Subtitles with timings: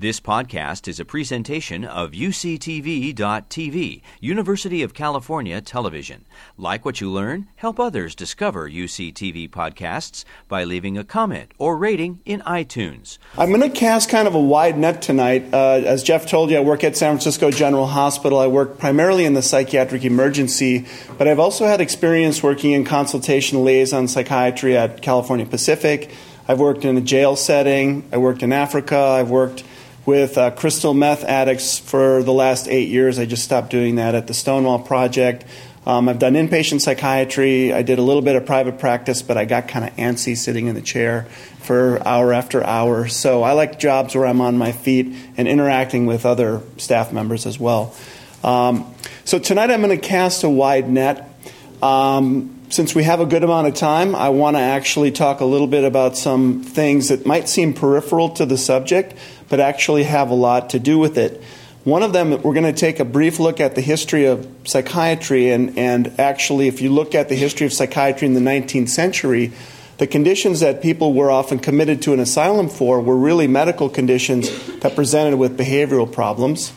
[0.00, 6.24] This podcast is a presentation of UCTV.tv, University of California Television.
[6.56, 12.20] Like what you learn, help others discover UCTV podcasts by leaving a comment or rating
[12.24, 13.18] in iTunes.
[13.36, 15.52] I'm going to cast kind of a wide net tonight.
[15.52, 18.38] Uh, as Jeff told you, I work at San Francisco General Hospital.
[18.38, 20.86] I work primarily in the psychiatric emergency,
[21.18, 26.12] but I've also had experience working in consultation liaison psychiatry at California Pacific.
[26.46, 28.08] I've worked in a jail setting.
[28.12, 28.96] I worked in Africa.
[28.96, 29.64] I've worked
[30.08, 33.18] with uh, crystal meth addicts for the last eight years.
[33.18, 35.44] I just stopped doing that at the Stonewall Project.
[35.84, 37.74] Um, I've done inpatient psychiatry.
[37.74, 40.66] I did a little bit of private practice, but I got kind of antsy sitting
[40.66, 41.24] in the chair
[41.60, 43.06] for hour after hour.
[43.06, 47.44] So I like jobs where I'm on my feet and interacting with other staff members
[47.44, 47.94] as well.
[48.42, 48.94] Um,
[49.26, 51.38] so tonight I'm going to cast a wide net.
[51.82, 55.44] Um, since we have a good amount of time, I want to actually talk a
[55.44, 59.14] little bit about some things that might seem peripheral to the subject,
[59.48, 61.42] but actually have a lot to do with it.
[61.84, 65.50] One of them, we're going to take a brief look at the history of psychiatry,
[65.50, 69.52] and, and actually, if you look at the history of psychiatry in the 19th century,
[69.96, 74.50] the conditions that people were often committed to an asylum for were really medical conditions
[74.80, 76.72] that presented with behavioral problems.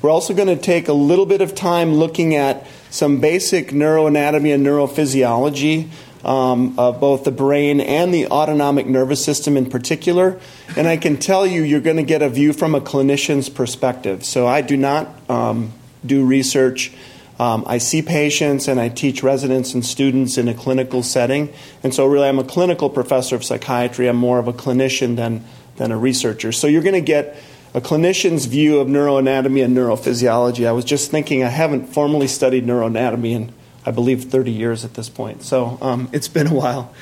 [0.00, 4.54] We're also going to take a little bit of time looking at some basic neuroanatomy
[4.54, 5.88] and neurophysiology
[6.24, 10.40] um, of both the brain and the autonomic nervous system in particular.
[10.76, 14.24] And I can tell you, you're going to get a view from a clinician's perspective.
[14.24, 15.72] So I do not um,
[16.04, 16.92] do research.
[17.38, 21.52] Um, I see patients and I teach residents and students in a clinical setting.
[21.82, 24.06] And so, really, I'm a clinical professor of psychiatry.
[24.08, 25.44] I'm more of a clinician than,
[25.76, 26.52] than a researcher.
[26.52, 27.36] So, you're going to get
[27.74, 30.64] a clinician's view of neuroanatomy and neurophysiology.
[30.64, 33.52] I was just thinking I haven't formally studied neuroanatomy in,
[33.86, 35.42] I believe, 30 years at this point.
[35.42, 36.94] So um, it's been a while.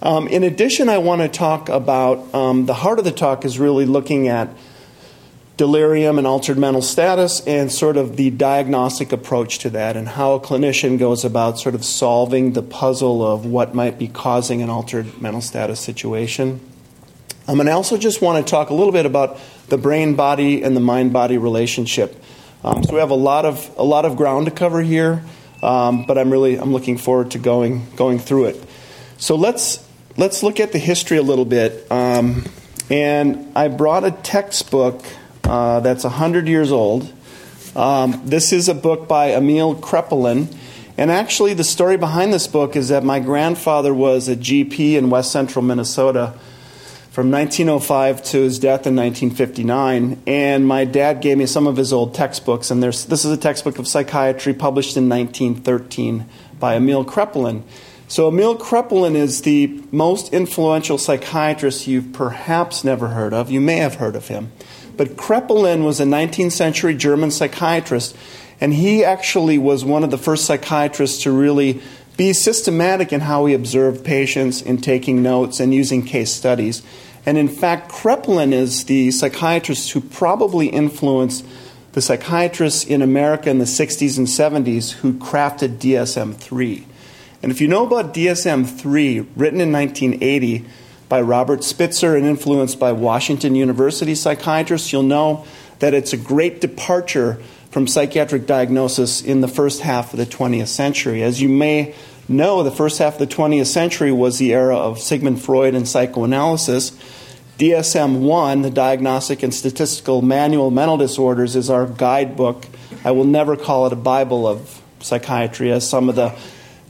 [0.00, 3.58] Um, in addition, I want to talk about um, the heart of the talk is
[3.58, 4.48] really looking at
[5.56, 10.34] delirium and altered mental status and sort of the diagnostic approach to that and how
[10.34, 14.70] a clinician goes about sort of solving the puzzle of what might be causing an
[14.70, 16.60] altered mental status situation.
[17.48, 20.62] Um, and I also just want to talk a little bit about the brain body
[20.62, 22.22] and the mind body relationship.
[22.62, 25.24] Um, so we have a lot of a lot of ground to cover here,
[25.62, 28.64] um, but I'm really I'm looking forward to going going through it.
[29.18, 29.84] So let's
[30.16, 31.90] let's look at the history a little bit.
[31.90, 32.44] Um,
[32.90, 35.04] and I brought a textbook
[35.44, 37.12] uh, that's hundred years old.
[37.76, 40.54] Um, this is a book by Emil Kraepelin.
[40.96, 45.10] And actually, the story behind this book is that my grandfather was a GP in
[45.10, 46.34] west central Minnesota
[47.18, 50.22] from 1905 to his death in 1959.
[50.28, 52.70] And my dad gave me some of his old textbooks.
[52.70, 56.26] And this is a textbook of psychiatry published in 1913
[56.60, 57.64] by Emil Kraepelin.
[58.06, 63.50] So, Emil Kraepelin is the most influential psychiatrist you've perhaps never heard of.
[63.50, 64.52] You may have heard of him.
[64.96, 68.16] But Kraepelin was a 19th century German psychiatrist,
[68.60, 71.82] and he actually was one of the first psychiatrists to really
[72.16, 76.82] be systematic in how he observed patients in taking notes and using case studies.
[77.26, 81.44] And in fact, Kraepelin is the psychiatrist who probably influenced
[81.92, 86.86] the psychiatrists in America in the 60s and 70s who crafted DSM 3.
[87.42, 90.64] And if you know about DSM 3, written in 1980
[91.08, 95.44] by Robert Spitzer and influenced by Washington University psychiatrists, you'll know
[95.78, 97.40] that it's a great departure
[97.70, 101.22] from psychiatric diagnosis in the first half of the 20th century.
[101.22, 101.94] As you may
[102.36, 105.88] know, the first half of the 20th century was the era of Sigmund Freud and
[105.88, 106.90] psychoanalysis.
[107.58, 112.66] DSM 1, the Diagnostic and Statistical Manual of Mental Disorders, is our guidebook.
[113.04, 116.34] I will never call it a Bible of psychiatry, as some of the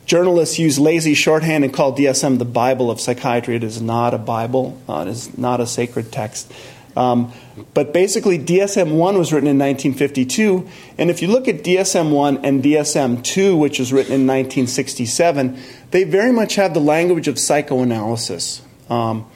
[0.04, 3.56] journalists use lazy shorthand and call DSM the Bible of psychiatry.
[3.56, 6.52] It is not a Bible, uh, it is not a sacred text.
[6.98, 7.32] Um,
[7.74, 10.68] but basically, DSM 1 was written in 1952.
[10.98, 15.56] And if you look at DSM 1 and DSM 2, which was written in 1967,
[15.92, 18.62] they very much have the language of psychoanalysis.
[18.90, 19.26] Um,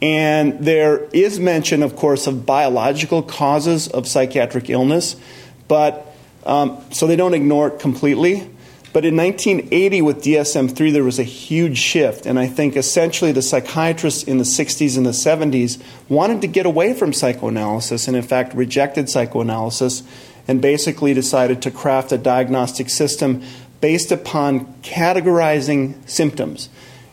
[0.00, 5.14] and there is mention, of course, of biological causes of psychiatric illness,
[5.68, 6.12] but
[6.44, 8.50] um, so they don't ignore it completely.
[8.92, 12.26] But in 1980, with DSM 3, there was a huge shift.
[12.26, 16.66] And I think essentially the psychiatrists in the 60s and the 70s wanted to get
[16.66, 20.02] away from psychoanalysis and, in fact, rejected psychoanalysis
[20.46, 23.42] and basically decided to craft a diagnostic system
[23.80, 26.68] based upon categorizing symptoms.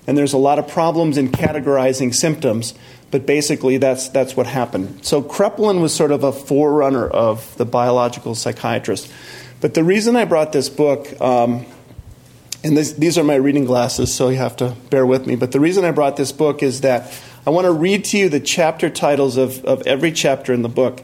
[0.05, 2.73] And there's a lot of problems in categorizing symptoms,
[3.11, 5.05] but basically that's, that's what happened.
[5.05, 9.11] So Kraepelin was sort of a forerunner of the biological psychiatrist.
[9.61, 11.65] But the reason I brought this book, um,
[12.63, 15.51] and this, these are my reading glasses, so you have to bear with me, but
[15.51, 17.13] the reason I brought this book is that
[17.45, 20.69] I want to read to you the chapter titles of, of every chapter in the
[20.69, 21.01] book.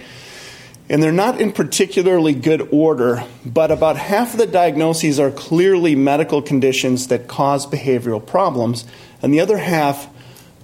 [0.88, 5.96] And they're not in particularly good order, but about half of the diagnoses are clearly
[5.96, 8.86] medical conditions that cause behavioral problems,
[9.22, 10.08] and the other half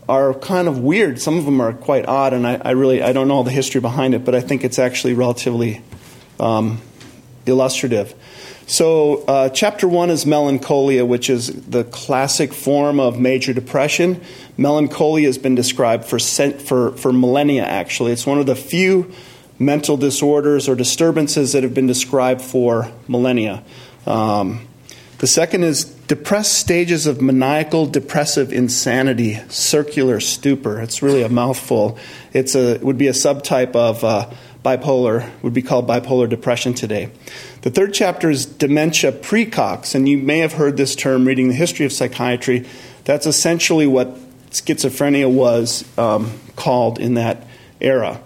[0.07, 1.19] are kind of weird.
[1.19, 3.51] Some of them are quite odd, and I, I really I don't know all the
[3.51, 5.81] history behind it, but I think it's actually relatively
[6.39, 6.81] um,
[7.45, 8.13] illustrative.
[8.67, 14.21] So, uh, chapter one is melancholia, which is the classic form of major depression.
[14.57, 18.13] Melancholia has been described for, for, for millennia, actually.
[18.13, 19.11] It's one of the few
[19.59, 23.63] mental disorders or disturbances that have been described for millennia.
[24.05, 24.67] Um,
[25.19, 30.81] the second is depressed stages of maniacal depressive insanity, circular stupor.
[30.81, 31.99] It's really a mouthful.
[32.33, 34.31] It's a, it would be a subtype of uh,
[34.63, 37.09] bipolar, would be called bipolar depression today.
[37.61, 41.55] The third chapter is dementia precox, and you may have heard this term reading the
[41.55, 42.67] history of psychiatry.
[43.05, 44.15] That's essentially what
[44.51, 47.47] schizophrenia was um, called in that
[47.79, 48.21] era.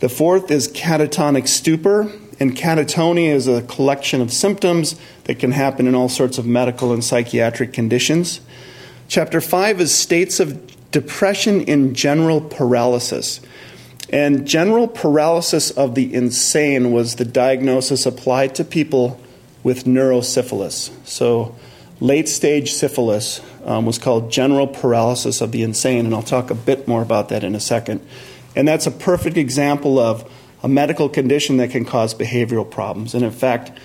[0.00, 5.86] The fourth is catatonic stupor, and catatonia is a collection of symptoms that can happen
[5.86, 8.40] in all sorts of medical and psychiatric conditions.
[9.08, 13.40] Chapter 5 is states of depression in general paralysis.
[14.10, 19.20] And general paralysis of the insane was the diagnosis applied to people
[19.62, 20.90] with neurosyphilis.
[21.06, 21.54] So,
[22.00, 26.54] late stage syphilis um, was called general paralysis of the insane, and I'll talk a
[26.54, 28.00] bit more about that in a second.
[28.56, 30.30] And that's a perfect example of
[30.62, 33.14] a medical condition that can cause behavioral problems.
[33.14, 33.78] And in fact,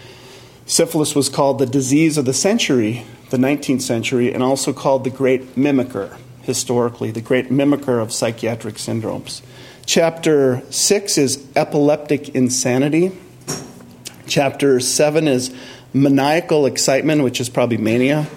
[0.66, 5.10] syphilis was called the disease of the century, the 19th century, and also called the
[5.10, 9.42] great mimicker, historically, the great mimicker of psychiatric syndromes.
[9.86, 13.12] Chapter 6 is epileptic insanity.
[14.28, 15.54] Chapter 7 is
[15.94, 18.28] maniacal excitement, which is probably mania.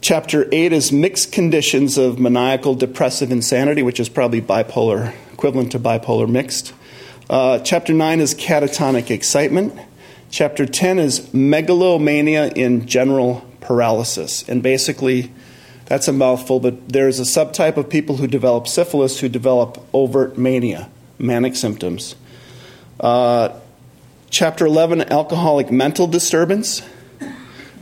[0.00, 5.78] Chapter 8 is mixed conditions of maniacal depressive insanity, which is probably bipolar, equivalent to
[5.78, 6.74] bipolar mixed.
[7.30, 9.74] Uh, chapter 9 is catatonic excitement.
[10.30, 14.46] Chapter 10 is megalomania in general paralysis.
[14.48, 15.32] And basically,
[15.86, 20.36] that's a mouthful, but there's a subtype of people who develop syphilis who develop overt
[20.36, 20.88] mania,
[21.18, 22.16] manic symptoms.
[22.98, 23.58] Uh,
[24.30, 26.82] chapter 11 alcoholic mental disturbance.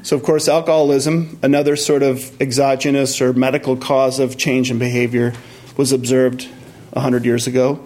[0.02, 5.32] So, of course, alcoholism, another sort of exogenous or medical cause of change in behavior,
[5.78, 6.44] was observed
[6.92, 7.82] 100 years ago.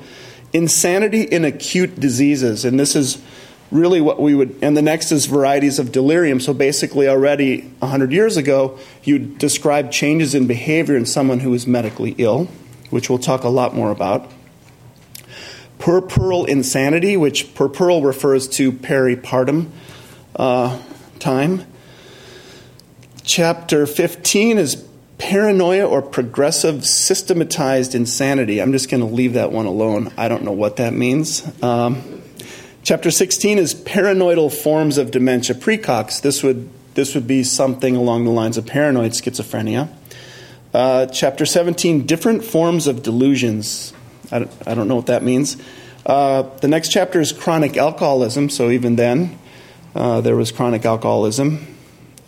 [0.53, 3.23] Insanity in acute diseases, and this is
[3.70, 6.41] really what we would, and the next is varieties of delirium.
[6.41, 11.67] So, basically, already 100 years ago, you described changes in behavior in someone who is
[11.67, 12.49] medically ill,
[12.91, 14.31] which we'll talk a lot more about.
[15.79, 19.71] Puerperal insanity, which puerperal refers to peripartum
[20.37, 20.81] uh,
[21.19, 21.64] time
[23.29, 24.85] chapter 15 is
[25.19, 28.61] paranoia or progressive systematized insanity.
[28.61, 30.12] I'm just going to leave that one alone.
[30.17, 31.44] I don't know what that means.
[31.62, 32.18] Um,
[32.82, 36.20] chapter 16 is paranoidal forms of dementia precox.
[36.20, 39.88] This would, this would be something along the lines of paranoid schizophrenia.
[40.72, 43.92] Uh, chapter 17, different forms of delusions.
[44.30, 45.56] I don't, I don't know what that means.
[46.04, 49.38] Uh, the next chapter is chronic alcoholism, so even then
[49.94, 51.76] uh, there was chronic alcoholism.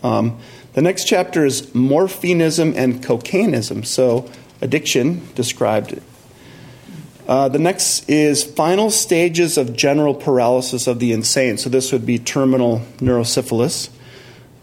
[0.02, 0.38] Um,
[0.72, 4.30] the next chapter is morphinism and cocaineism, so
[4.60, 6.00] addiction described.
[7.30, 12.04] Uh, the next is final stages of general paralysis of the insane, so this would
[12.04, 13.88] be terminal neurosyphilis.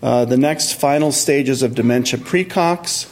[0.03, 3.10] Uh, the next final stages of dementia precox.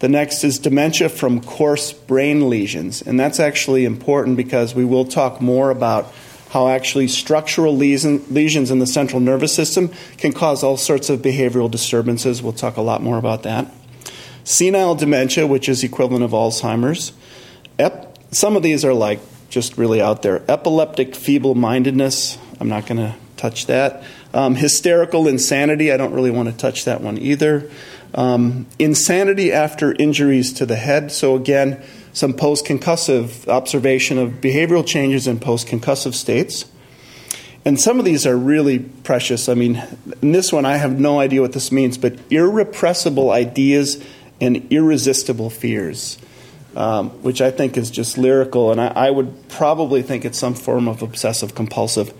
[0.00, 5.04] The next is dementia from coarse brain lesions, and that's actually important because we will
[5.04, 6.12] talk more about
[6.50, 11.70] how actually structural lesions in the central nervous system can cause all sorts of behavioral
[11.70, 12.42] disturbances.
[12.42, 13.72] We'll talk a lot more about that.
[14.42, 17.12] Senile dementia, which is equivalent of Alzheimer's.
[17.78, 20.42] Ep- some of these are like just really out there.
[20.48, 24.02] Epileptic feeble mindedness, I'm not going to touch that.
[24.34, 27.70] Um, hysterical insanity, I don't really want to touch that one either.
[28.14, 34.86] Um, insanity after injuries to the head, so again, some post concussive observation of behavioral
[34.86, 36.66] changes in post concussive states.
[37.64, 39.48] And some of these are really precious.
[39.48, 39.82] I mean,
[40.20, 44.02] in this one, I have no idea what this means, but irrepressible ideas
[44.40, 46.18] and irresistible fears,
[46.76, 48.70] um, which I think is just lyrical.
[48.70, 52.12] And I, I would probably think it's some form of obsessive compulsive.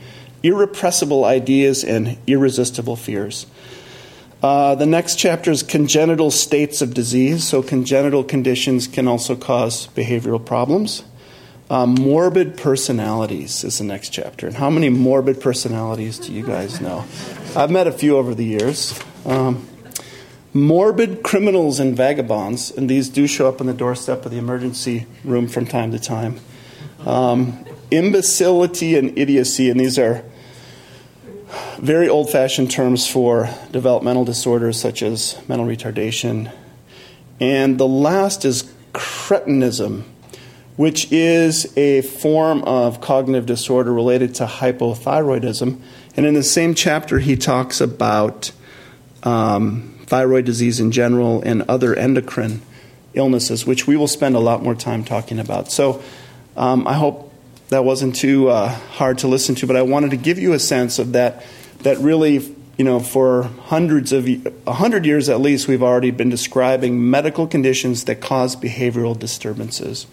[0.43, 3.47] Irrepressible ideas and irresistible fears.
[4.43, 7.45] Uh, the next chapter is congenital states of disease.
[7.45, 11.05] So, congenital conditions can also cause behavioral problems.
[11.71, 14.47] Um, morbid personalities is the next chapter.
[14.47, 17.05] And how many morbid personalities do you guys know?
[17.57, 19.01] I've met a few over the years.
[19.25, 19.67] Um,
[20.55, 25.07] morbid criminals and vagabonds, and these do show up on the doorstep of the emergency
[25.25, 26.39] room from time to time.
[27.07, 30.25] Um, imbecility and idiocy, and these are
[31.79, 36.53] very old fashioned terms for developmental disorders such as mental retardation.
[37.41, 40.05] And the last is cretinism,
[40.77, 45.81] which is a form of cognitive disorder related to hypothyroidism.
[46.17, 48.53] And in the same chapter, he talks about
[49.23, 52.61] um, thyroid disease in general and other endocrine
[53.15, 55.73] illnesses, which we will spend a lot more time talking about.
[55.73, 56.03] So
[56.55, 57.33] um, I hope
[57.71, 60.59] that wasn't too uh, hard to listen to, but I wanted to give you a
[60.59, 61.43] sense of that,
[61.79, 64.29] that really, you know, for hundreds of,
[64.67, 70.07] a hundred years at least, we've already been describing medical conditions that cause behavioral disturbances.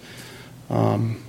[0.69, 1.21] Um,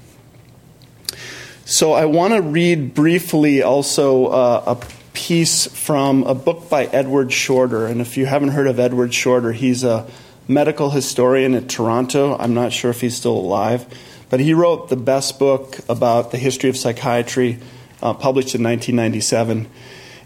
[1.64, 7.32] so I want to read briefly also uh, a piece from a book by Edward
[7.32, 7.86] Shorter.
[7.86, 10.06] And if you haven't heard of Edward Shorter, he's a
[10.46, 12.36] medical historian at Toronto.
[12.38, 13.86] I'm not sure if he's still alive,
[14.28, 17.58] but he wrote the best book about the history of psychiatry,
[18.02, 19.68] uh, published in 1997.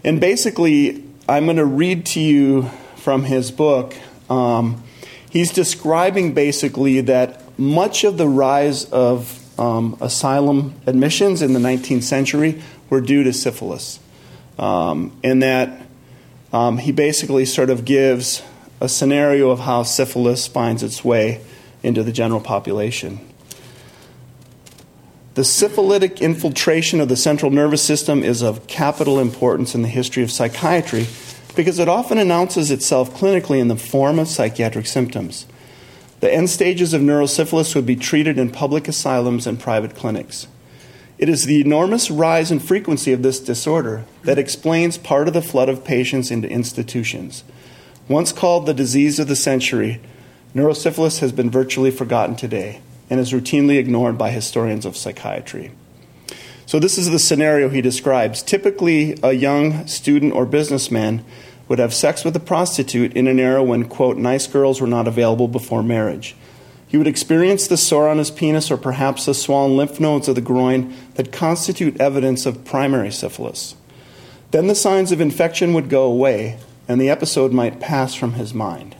[0.03, 3.95] And basically, I'm going to read to you from his book.
[4.29, 4.83] Um,
[5.29, 12.03] he's describing basically that much of the rise of um, asylum admissions in the 19th
[12.03, 13.99] century were due to syphilis.
[14.57, 15.81] Um, and that
[16.53, 18.41] um, he basically sort of gives
[18.79, 21.41] a scenario of how syphilis finds its way
[21.83, 23.19] into the general population.
[25.35, 30.23] The syphilitic infiltration of the central nervous system is of capital importance in the history
[30.23, 31.07] of psychiatry
[31.55, 35.45] because it often announces itself clinically in the form of psychiatric symptoms.
[36.21, 40.47] The end stages of neurosyphilis would be treated in public asylums and private clinics.
[41.17, 45.41] It is the enormous rise in frequency of this disorder that explains part of the
[45.41, 47.45] flood of patients into institutions.
[48.09, 50.01] Once called the disease of the century,
[50.53, 55.71] neurosyphilis has been virtually forgotten today and is routinely ignored by historians of psychiatry.
[56.65, 58.41] So, this is the scenario he describes.
[58.41, 61.23] Typically, a young student or businessman
[61.67, 65.07] would have sex with a prostitute in an era when, quote, nice girls were not
[65.07, 66.35] available before marriage.
[66.87, 70.35] He would experience the sore on his penis or perhaps the swollen lymph nodes of
[70.35, 73.75] the groin that constitute evidence of primary syphilis.
[74.51, 78.53] Then the signs of infection would go away, and the episode might pass from his
[78.53, 78.95] mind.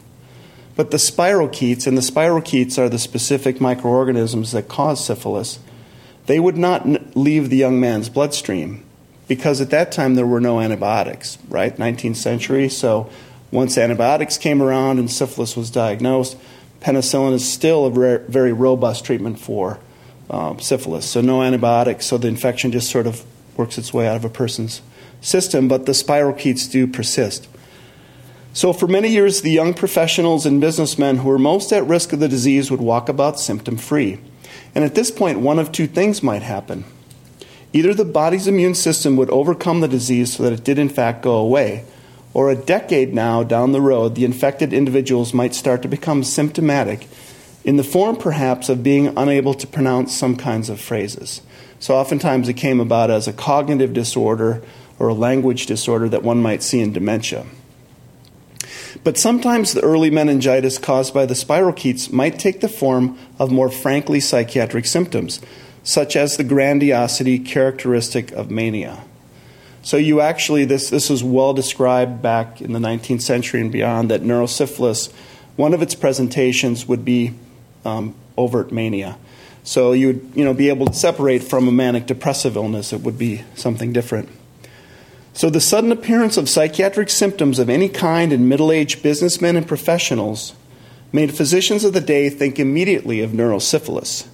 [0.76, 5.60] But the spirochetes, and the spirochetes are the specific microorganisms that cause syphilis,
[6.26, 8.84] they would not leave the young man's bloodstream
[9.28, 11.78] because at that time there were no antibiotics, right?
[11.78, 12.70] 19th century.
[12.70, 13.10] So
[13.52, 16.38] once antibiotics came around and syphilis was diagnosed,
[16.86, 19.80] penicillin is still a very robust treatment for
[20.30, 21.10] um, syphilis.
[21.10, 23.26] So no antibiotics, so the infection just sort of
[23.58, 24.84] works its way out of a person's
[25.20, 27.48] system, but the spirochetes do persist.
[28.54, 32.22] So, for many years, the young professionals and businessmen who were most at risk of
[32.22, 34.20] the disease would walk about symptom free.
[34.74, 36.86] And at this point, one of two things might happen.
[37.74, 41.22] Either the body's immune system would overcome the disease so that it did, in fact,
[41.22, 41.84] go away,
[42.36, 47.08] or a decade now down the road, the infected individuals might start to become symptomatic
[47.64, 51.42] in the form, perhaps, of being unable to pronounce some kinds of phrases.
[51.80, 54.62] So, oftentimes, it came about as a cognitive disorder
[55.00, 57.46] or a language disorder that one might see in dementia.
[59.06, 63.70] But sometimes the early meningitis caused by the spirochetes might take the form of more
[63.70, 65.40] frankly psychiatric symptoms,
[65.84, 69.06] such as the grandiosity characteristic of mania.
[69.86, 74.10] So you actually this this was well described back in the 19th century and beyond
[74.10, 75.14] that neurosyphilis,
[75.58, 77.36] one of its presentations would be
[77.86, 79.16] um, overt mania.
[79.64, 82.94] So you would you know be able to separate from a manic depressive illness.
[82.94, 84.30] It would be something different.
[85.34, 90.56] So the sudden appearance of psychiatric symptoms of any kind in middle-aged businessmen and professionals
[91.12, 94.26] made physicians of the day think immediately of neurosyphilis.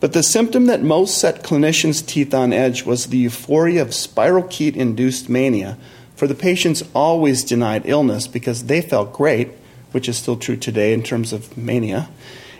[0.00, 4.76] But the symptom that most set clinicians' teeth on edge was the euphoria of spirochete
[4.76, 5.78] induced mania,
[6.16, 9.50] for the patients always denied illness because they felt great,
[9.92, 12.08] which is still true today in terms of mania,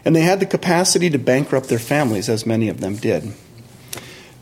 [0.05, 3.33] and they had the capacity to bankrupt their families, as many of them did.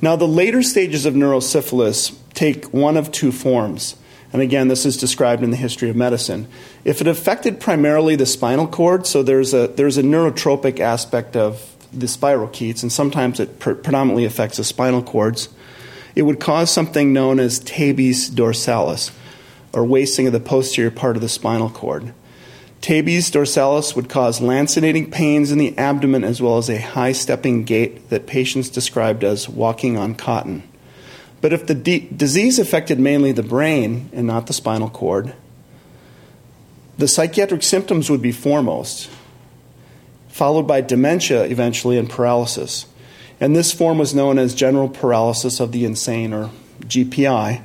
[0.01, 3.97] Now, the later stages of neurosyphilis take one of two forms.
[4.33, 6.49] And again, this is described in the history of medicine.
[6.85, 11.72] If it affected primarily the spinal cord, so there's a, there's a neurotropic aspect of
[11.93, 15.49] the spiral spirochetes, and sometimes it pre- predominantly affects the spinal cords,
[16.15, 19.11] it would cause something known as tabes dorsalis,
[19.73, 22.13] or wasting of the posterior part of the spinal cord.
[22.81, 27.65] Tabes dorsalis would cause lancinating pains in the abdomen as well as a high stepping
[27.65, 30.65] gait that patients described as walking on cotton.
[31.41, 35.35] But if the disease affected mainly the brain and not the spinal cord,
[36.99, 39.09] the psychiatric symptoms would be foremost,
[40.33, 42.87] followed by dementia eventually and paralysis.
[43.39, 47.61] And this form was known as general paralysis of the insane or GPI,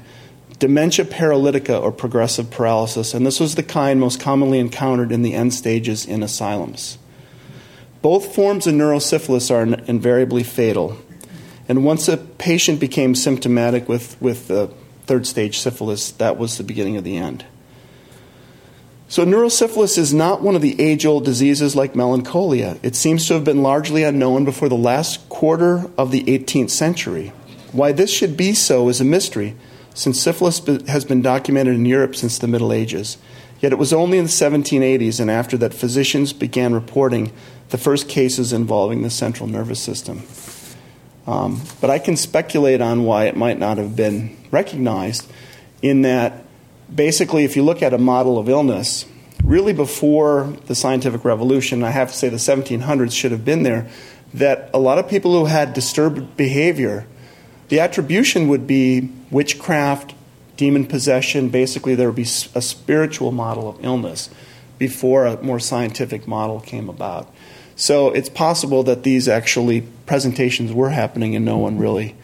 [0.59, 5.33] dementia paralytica or progressive paralysis, and this was the kind most commonly encountered in the
[5.33, 6.97] end stages in asylums.
[8.01, 10.97] Both forms of neurosyphilis are invariably fatal.
[11.69, 14.67] And once a patient became symptomatic with, with the
[15.05, 17.45] third stage syphilis, that was the beginning of the end.
[19.09, 22.77] So, neurosyphilis is not one of the age old diseases like melancholia.
[22.83, 27.31] It seems to have been largely unknown before the last quarter of the 18th century.
[27.71, 29.55] Why this should be so is a mystery,
[29.93, 33.17] since syphilis has been documented in Europe since the Middle Ages.
[33.61, 37.31] Yet it was only in the 1780s and after that physicians began reporting
[37.69, 40.23] the first cases involving the central nervous system.
[41.25, 45.29] Um, but I can speculate on why it might not have been recognized,
[45.81, 46.43] in that
[46.93, 49.05] basically, if you look at a model of illness,
[49.43, 53.87] really before the scientific revolution, I have to say the 1700s should have been there,
[54.33, 57.05] that a lot of people who had disturbed behavior,
[57.69, 60.13] the attribution would be witchcraft,
[60.57, 61.49] demon possession.
[61.49, 62.23] Basically, there would be
[62.55, 64.29] a spiritual model of illness
[64.77, 67.33] before a more scientific model came about.
[67.75, 72.15] So it's possible that these actually presentations were happening and no one really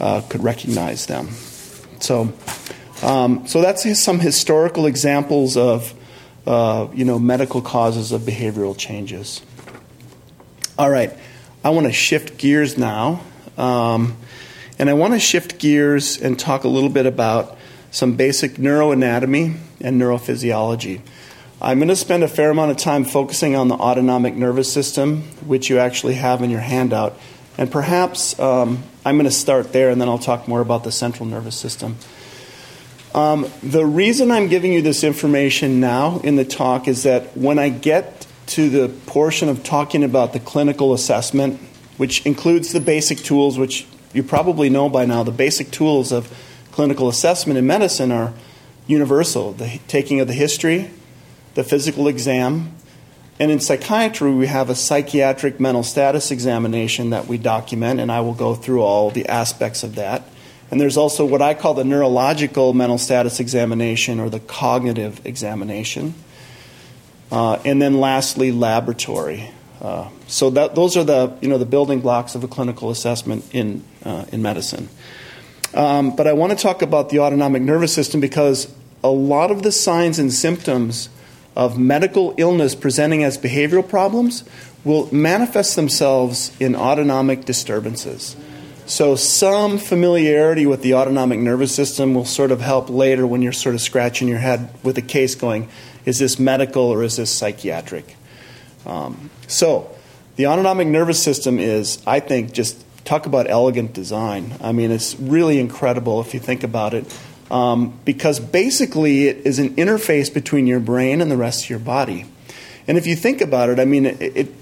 [0.00, 1.28] uh, could recognize them.
[2.00, 2.32] So
[3.02, 5.94] um, so that's some historical examples of
[6.46, 9.42] uh, you know medical causes of behavioral changes.
[10.78, 11.12] All right,
[11.62, 13.20] I want to shift gears now,
[13.56, 14.16] um,
[14.78, 17.56] and I want to shift gears and talk a little bit about
[17.90, 21.00] some basic neuroanatomy and neurophysiology.
[21.60, 25.22] I'm going to spend a fair amount of time focusing on the autonomic nervous system,
[25.44, 27.18] which you actually have in your handout,
[27.56, 30.92] and perhaps um, I'm going to start there, and then I'll talk more about the
[30.92, 31.96] central nervous system.
[33.14, 37.58] Um, the reason I'm giving you this information now in the talk is that when
[37.58, 41.60] I get to the portion of talking about the clinical assessment,
[41.96, 46.32] which includes the basic tools, which you probably know by now, the basic tools of
[46.70, 48.32] clinical assessment in medicine are
[48.86, 50.90] universal the taking of the history,
[51.54, 52.74] the physical exam,
[53.40, 58.20] and in psychiatry, we have a psychiatric mental status examination that we document, and I
[58.20, 60.24] will go through all the aspects of that.
[60.70, 66.14] And there's also what I call the neurological mental status examination or the cognitive examination.
[67.32, 69.50] Uh, and then lastly, laboratory.
[69.80, 73.44] Uh, so that, those are the, you know, the building blocks of a clinical assessment
[73.54, 74.88] in, uh, in medicine.
[75.74, 78.72] Um, but I want to talk about the autonomic nervous system because
[79.04, 81.08] a lot of the signs and symptoms
[81.54, 84.44] of medical illness presenting as behavioral problems
[84.84, 88.36] will manifest themselves in autonomic disturbances.
[88.88, 93.52] So, some familiarity with the autonomic nervous system will sort of help later when you're
[93.52, 95.68] sort of scratching your head with a case going,
[96.06, 98.16] is this medical or is this psychiatric?
[98.86, 99.94] Um, so,
[100.36, 104.54] the autonomic nervous system is, I think, just talk about elegant design.
[104.58, 107.14] I mean, it's really incredible if you think about it.
[107.50, 111.78] Um, because basically, it is an interface between your brain and the rest of your
[111.78, 112.24] body.
[112.86, 114.57] And if you think about it, I mean, it, it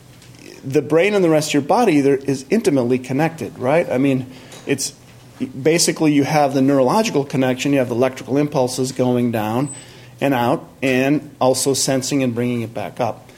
[0.67, 3.89] the brain and the rest of your body is intimately connected, right?
[3.89, 4.31] I mean,
[4.67, 4.93] it's
[5.39, 9.73] basically you have the neurological connection, you have the electrical impulses going down
[10.21, 13.31] and out, and also sensing and bringing it back up.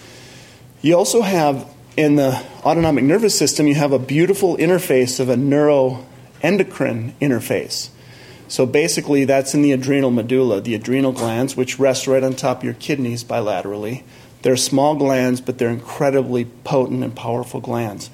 [0.81, 5.35] You also have in the autonomic nervous system, you have a beautiful interface of a
[5.35, 7.91] neuroendocrine interface.
[8.47, 12.59] So basically, that's in the adrenal medulla, the adrenal glands, which rest right on top
[12.59, 14.05] of your kidneys bilaterally.
[14.42, 18.11] They're small glands, but they're incredibly potent and powerful glands.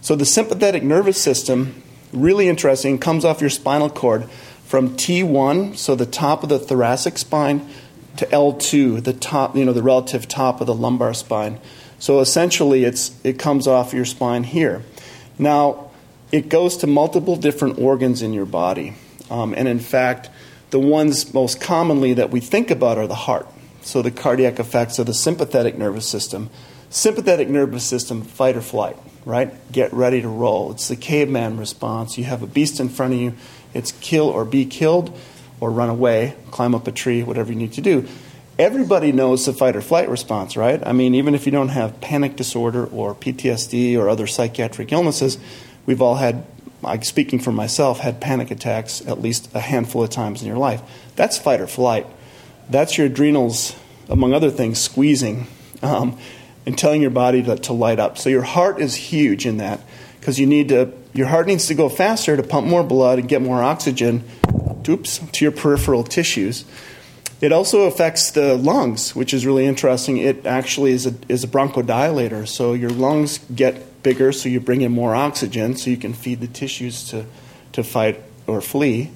[0.00, 4.28] So the sympathetic nervous system, really interesting, comes off your spinal cord
[4.64, 7.68] from T1, so the top of the thoracic spine,
[8.16, 11.60] to L2, the top, you know, the relative top of the lumbar spine.
[12.00, 14.82] So essentially, it's it comes off your spine here.
[15.38, 15.90] Now,
[16.32, 18.94] it goes to multiple different organs in your body,
[19.30, 20.30] um, and in fact,
[20.70, 23.46] the ones most commonly that we think about are the heart
[23.88, 26.50] so the cardiac effects of the sympathetic nervous system.
[26.90, 29.50] Sympathetic nervous system, fight or flight, right?
[29.72, 30.72] Get ready to roll.
[30.72, 32.18] It's the caveman response.
[32.18, 33.32] You have a beast in front of you,
[33.72, 35.18] it's kill or be killed,
[35.58, 38.06] or run away, climb up a tree, whatever you need to do.
[38.58, 40.86] Everybody knows the fight or flight response, right?
[40.86, 45.38] I mean, even if you don't have panic disorder or PTSD or other psychiatric illnesses,
[45.86, 46.44] we've all had,
[46.82, 50.58] like speaking for myself, had panic attacks at least a handful of times in your
[50.58, 50.82] life.
[51.16, 52.06] That's fight or flight
[52.70, 53.74] that's your adrenals,
[54.08, 55.46] among other things, squeezing
[55.82, 56.18] um,
[56.66, 58.18] and telling your body to, to light up.
[58.18, 59.80] So your heart is huge in that
[60.20, 60.92] because you need to.
[61.14, 64.24] Your heart needs to go faster to pump more blood and get more oxygen.
[64.88, 66.64] Oops, to your peripheral tissues.
[67.40, 70.16] It also affects the lungs, which is really interesting.
[70.18, 72.48] It actually is a, is a bronchodilator.
[72.48, 76.40] So your lungs get bigger, so you bring in more oxygen, so you can feed
[76.40, 77.26] the tissues to,
[77.72, 79.10] to fight or flee.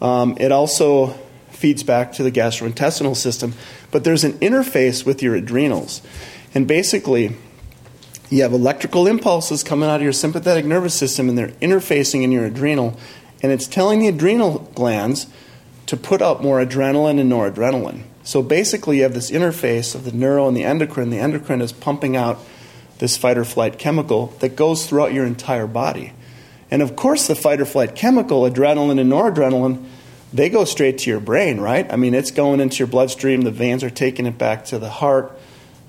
[0.00, 1.18] Um, it also
[1.56, 3.54] feeds back to the gastrointestinal system.
[3.90, 6.02] But there's an interface with your adrenals.
[6.54, 7.36] And basically,
[8.30, 12.32] you have electrical impulses coming out of your sympathetic nervous system, and they're interfacing in
[12.32, 12.98] your adrenal.
[13.42, 15.26] And it's telling the adrenal glands
[15.86, 18.02] to put out more adrenaline and noradrenaline.
[18.24, 21.10] So basically, you have this interface of the neuro and the endocrine.
[21.10, 22.38] The endocrine is pumping out
[22.98, 26.12] this fight or flight chemical that goes throughout your entire body.
[26.70, 29.84] And of course, the fight or flight chemical, adrenaline and noradrenaline,
[30.32, 31.90] they go straight to your brain, right?
[31.92, 34.90] I mean, it's going into your bloodstream, the veins are taking it back to the
[34.90, 35.38] heart,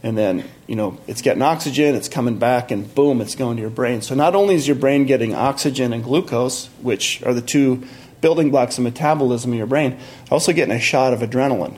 [0.03, 3.61] and then, you know, it's getting oxygen, it's coming back, and boom, it's going to
[3.61, 4.01] your brain.
[4.01, 7.83] So not only is your brain getting oxygen and glucose, which are the two
[8.21, 9.97] building blocks of metabolism in your brain,
[10.29, 11.77] also getting a shot of adrenaline.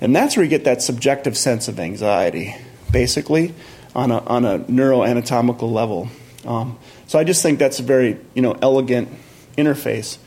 [0.00, 2.54] And that's where you get that subjective sense of anxiety,
[2.90, 3.54] basically,
[3.94, 6.08] on a, on a neuroanatomical level.
[6.44, 9.08] Um, so I just think that's a very, you know, elegant
[9.56, 10.18] interface.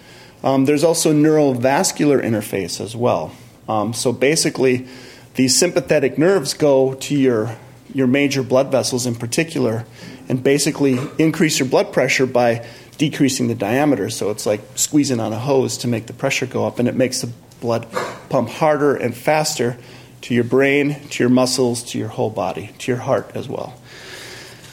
[0.43, 3.34] Um, there's also neurovascular interface as well.
[3.67, 4.88] Um, so basically,
[5.36, 7.58] these sympathetic nerves go to your,
[7.93, 9.86] your major blood vessels in particular
[10.27, 12.65] and basically increase your blood pressure by
[12.97, 14.10] decreasing the diameter.
[14.10, 16.95] So it's like squeezing on a hose to make the pressure go up, and it
[16.95, 17.88] makes the blood
[18.29, 19.77] pump harder and faster
[20.21, 23.79] to your brain, to your muscles, to your whole body, to your heart as well.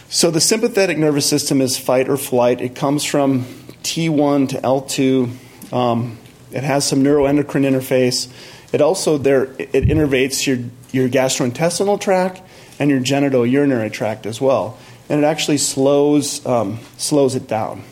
[0.09, 2.61] So the sympathetic nervous system is fight or flight.
[2.61, 3.45] It comes from
[3.83, 5.31] T1 to L2
[5.73, 6.19] um,
[6.53, 8.29] it has some neuroendocrine interface.
[8.73, 10.59] It also there it innervates your
[10.93, 12.43] your gastrointestinal tract
[12.79, 14.79] and your genitourinary tract as well,
[15.09, 17.85] and it actually slows um, slows it down.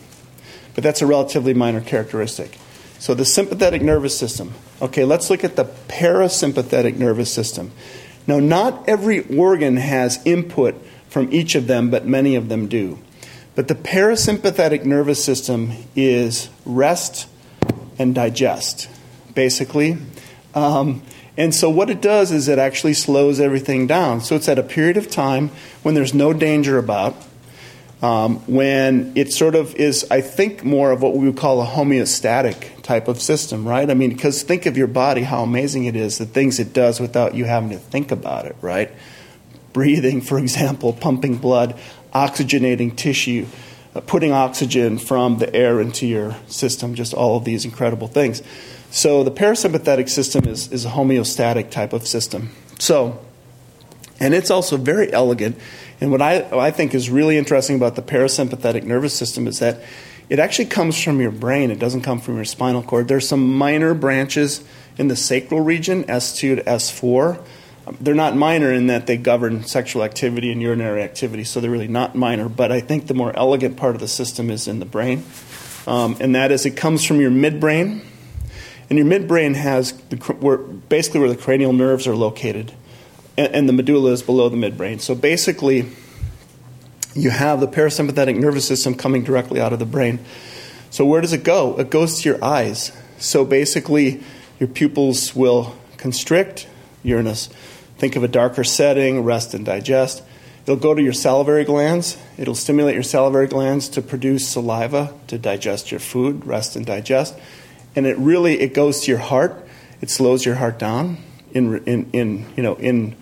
[0.75, 2.57] But that's a relatively minor characteristic.
[2.99, 4.53] So the sympathetic nervous system.
[4.81, 7.71] Okay, let's look at the parasympathetic nervous system.
[8.27, 10.75] Now, not every organ has input
[11.09, 12.99] from each of them, but many of them do.
[13.55, 17.27] But the parasympathetic nervous system is rest
[17.99, 18.89] and digest,
[19.35, 19.97] basically.
[20.55, 21.03] Um,
[21.37, 24.21] and so, what it does is it actually slows everything down.
[24.21, 25.49] So, it's at a period of time
[25.83, 27.15] when there's no danger about,
[28.01, 31.65] um, when it sort of is, I think, more of what we would call a
[31.65, 33.89] homeostatic type of system, right?
[33.89, 36.99] I mean, because think of your body, how amazing it is, the things it does
[36.99, 38.91] without you having to think about it, right?
[39.73, 41.77] Breathing, for example, pumping blood,
[42.13, 43.45] oxygenating tissue
[43.99, 48.41] Uh, putting oxygen from the air into your system, just all of these incredible things.
[48.91, 52.51] So the parasympathetic system is, is a homeostatic type of system.
[52.79, 53.19] So,
[54.19, 55.57] and it's also very elegant.
[55.99, 59.59] And what I, what I think is really interesting about the parasympathetic nervous system is
[59.59, 59.81] that
[60.29, 61.69] it actually comes from your brain.
[61.69, 63.09] It doesn't come from your spinal cord.
[63.09, 64.63] There's some minor branches
[64.97, 67.43] in the sacral region, S2 to S4,
[67.99, 71.87] they're not minor in that they govern sexual activity and urinary activity, so they're really
[71.87, 72.49] not minor.
[72.49, 75.23] But I think the more elegant part of the system is in the brain,
[75.87, 78.01] um, and that is it comes from your midbrain,
[78.89, 82.73] and your midbrain has the, where, basically where the cranial nerves are located,
[83.37, 84.99] and, and the medulla is below the midbrain.
[84.99, 85.89] So basically,
[87.15, 90.19] you have the parasympathetic nervous system coming directly out of the brain.
[90.89, 91.79] So where does it go?
[91.79, 92.91] It goes to your eyes.
[93.17, 94.23] So basically,
[94.59, 96.67] your pupils will constrict.
[97.05, 97.33] A
[97.99, 100.23] Think of a darker setting, rest and digest.
[100.63, 102.17] It'll go to your salivary glands.
[102.37, 107.37] It'll stimulate your salivary glands to produce saliva to digest your food, rest and digest.
[107.95, 109.67] And it really it goes to your heart.
[109.99, 111.17] It slows your heart down
[111.51, 113.17] in in, in you know in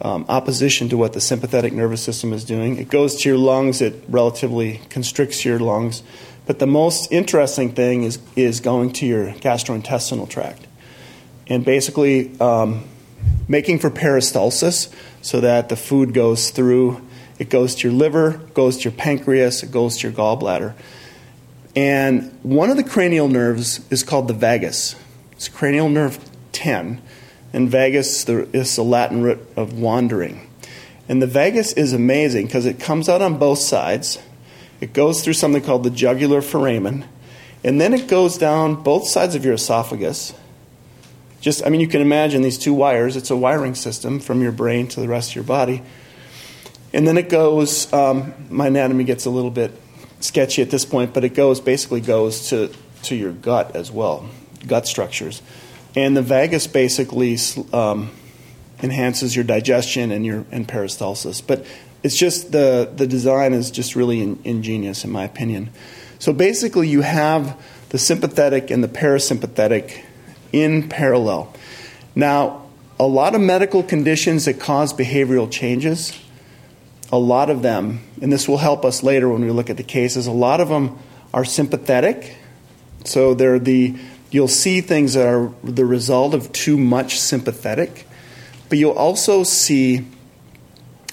[0.00, 2.76] um, opposition to what the sympathetic nervous system is doing.
[2.76, 3.80] It goes to your lungs.
[3.80, 6.02] It relatively constricts your lungs.
[6.46, 10.66] But the most interesting thing is is going to your gastrointestinal tract.
[11.48, 12.84] And basically, um,
[13.48, 17.00] making for peristalsis so that the food goes through,
[17.38, 20.74] it goes to your liver, goes to your pancreas, it goes to your gallbladder.
[21.74, 24.96] And one of the cranial nerves is called the vagus.
[25.32, 26.18] It's cranial nerve
[26.52, 27.00] 10,
[27.52, 30.48] and vagus is the Latin root of wandering.
[31.08, 34.18] And the vagus is amazing because it comes out on both sides.
[34.80, 37.04] It goes through something called the jugular foramen,
[37.64, 40.32] and then it goes down both sides of your esophagus
[41.40, 43.16] just, I mean, you can imagine these two wires.
[43.16, 45.82] It's a wiring system from your brain to the rest of your body.
[46.92, 49.72] And then it goes, um, my anatomy gets a little bit
[50.20, 52.72] sketchy at this point, but it goes, basically goes to,
[53.04, 54.28] to your gut as well,
[54.66, 55.40] gut structures.
[55.96, 57.38] And the vagus basically
[57.72, 58.10] um,
[58.82, 61.44] enhances your digestion and your and peristalsis.
[61.44, 61.64] But
[62.02, 65.70] it's just the, the design is just really in, ingenious, in my opinion.
[66.18, 70.04] So basically, you have the sympathetic and the parasympathetic
[70.52, 71.52] in parallel.
[72.14, 72.66] Now,
[72.98, 76.18] a lot of medical conditions that cause behavioral changes,
[77.10, 79.82] a lot of them, and this will help us later when we look at the
[79.82, 80.98] cases, a lot of them
[81.32, 82.36] are sympathetic.
[83.04, 83.96] So they're the
[84.30, 88.06] you'll see things that are the result of too much sympathetic,
[88.68, 90.06] but you'll also see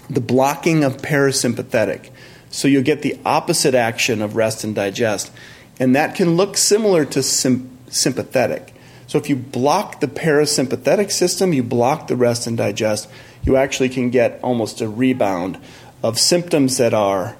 [0.10, 2.10] the blocking of parasympathetic.
[2.50, 5.32] So you'll get the opposite action of rest and digest.
[5.80, 8.73] And that can look similar to sympathetic.
[9.08, 13.10] So if you block the parasympathetic system, you block the rest and digest,
[13.43, 15.58] you actually can get almost a rebound
[16.04, 17.38] of symptoms that are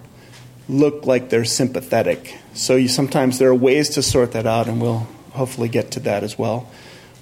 [0.70, 2.38] look like they're sympathetic.
[2.54, 6.00] So you, sometimes there are ways to sort that out, and we'll hopefully get to
[6.02, 6.70] that as well.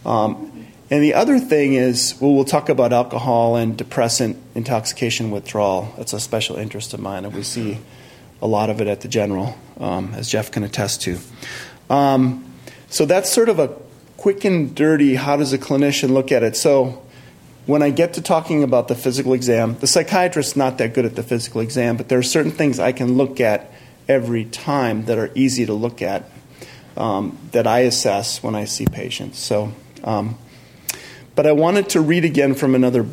[0.05, 5.93] Um, and the other thing is, well, we'll talk about alcohol and depressant intoxication withdrawal.
[5.97, 7.79] That's a special interest of mine, and we see
[8.41, 11.17] a lot of it at the general, um, as Jeff can attest to.
[11.89, 12.45] Um,
[12.89, 13.67] so that's sort of a
[14.25, 16.57] quick and dirty how does a clinician look at it?
[16.57, 16.99] So
[17.67, 21.15] when I get to talking about the physical exam, the psychiatrist's not that good at
[21.15, 23.71] the physical exam, but there are certain things I can look at
[24.07, 26.27] every time that are easy to look at
[26.97, 29.37] um, that I assess when I see patients.
[29.37, 29.71] So,
[30.03, 30.39] um,
[31.35, 33.05] but I wanted to read again from another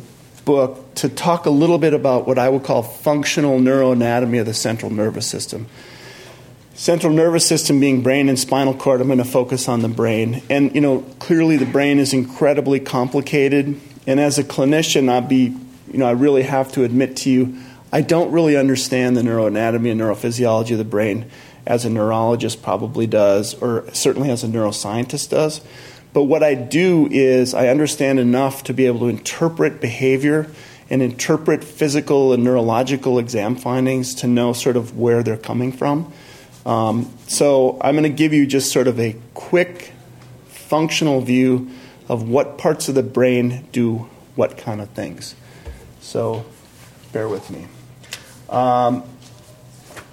[0.45, 4.55] book to talk a little bit about what I would call functional neuroanatomy of the
[4.55, 5.67] central nervous system.
[6.75, 10.41] Central nervous system being brain and spinal cord, I'm going to focus on the brain.
[10.49, 13.79] And, you know, clearly the brain is incredibly complicated.
[14.07, 15.55] And as a clinician, I'll be,
[15.91, 17.57] you know, I really have to admit to you,
[17.91, 21.29] I don't really understand the neuroanatomy and neurophysiology of the brain
[21.65, 25.61] as a neurologist probably does, or certainly as a neuroscientist does.
[26.11, 30.47] But what I do is I understand enough to be able to interpret behavior
[30.89, 36.11] and interpret physical and neurological exam findings to know sort of where they're coming from.
[36.65, 39.93] Um, so I'm going to give you just sort of a quick
[40.47, 41.69] functional view
[42.07, 45.35] of what parts of the brain do what kind of things.
[46.01, 46.45] So
[47.11, 47.67] bear with me.
[48.49, 49.03] Um,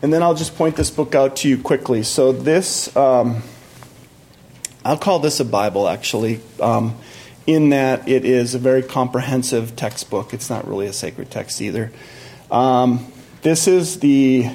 [0.03, 2.03] and then I'll just point this book out to you quickly.
[2.03, 3.43] So this, um,
[4.85, 6.97] I'll call this a Bible actually, um,
[7.47, 10.33] in that it is a very comprehensive textbook.
[10.33, 11.93] It's not really a sacred text either.
[12.51, 14.51] Um, this is the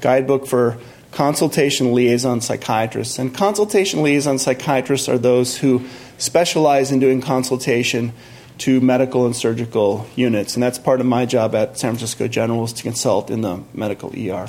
[0.00, 0.78] guidebook for
[1.12, 3.18] consultation liaison psychiatrists.
[3.18, 5.84] And consultation liaison psychiatrists are those who
[6.18, 8.12] specialize in doing consultation
[8.58, 10.54] to medical and surgical units.
[10.54, 13.62] And that's part of my job at San Francisco General is to consult in the
[13.72, 14.48] medical ER.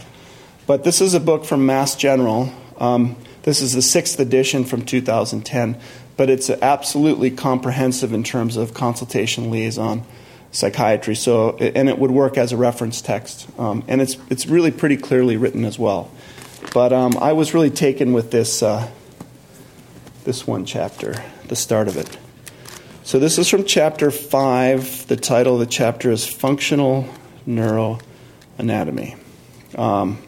[0.66, 2.52] But this is a book from Mass General.
[2.78, 5.80] Um, this is the sixth edition from 2010,
[6.18, 10.04] but it's absolutely comprehensive in terms of consultation liaison
[10.52, 11.16] psychiatry.
[11.16, 14.98] So, and it would work as a reference text, um, and it's it's really pretty
[14.98, 16.12] clearly written as well.
[16.74, 18.90] But um, I was really taken with this uh,
[20.24, 21.16] this one chapter,
[21.48, 22.18] the start of it.
[23.04, 25.08] So this is from chapter five.
[25.08, 27.08] The title of the chapter is Functional
[27.48, 29.18] Neuroanatomy.
[29.78, 30.20] Um,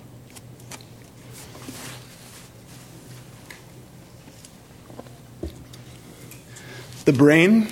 [7.03, 7.67] The brain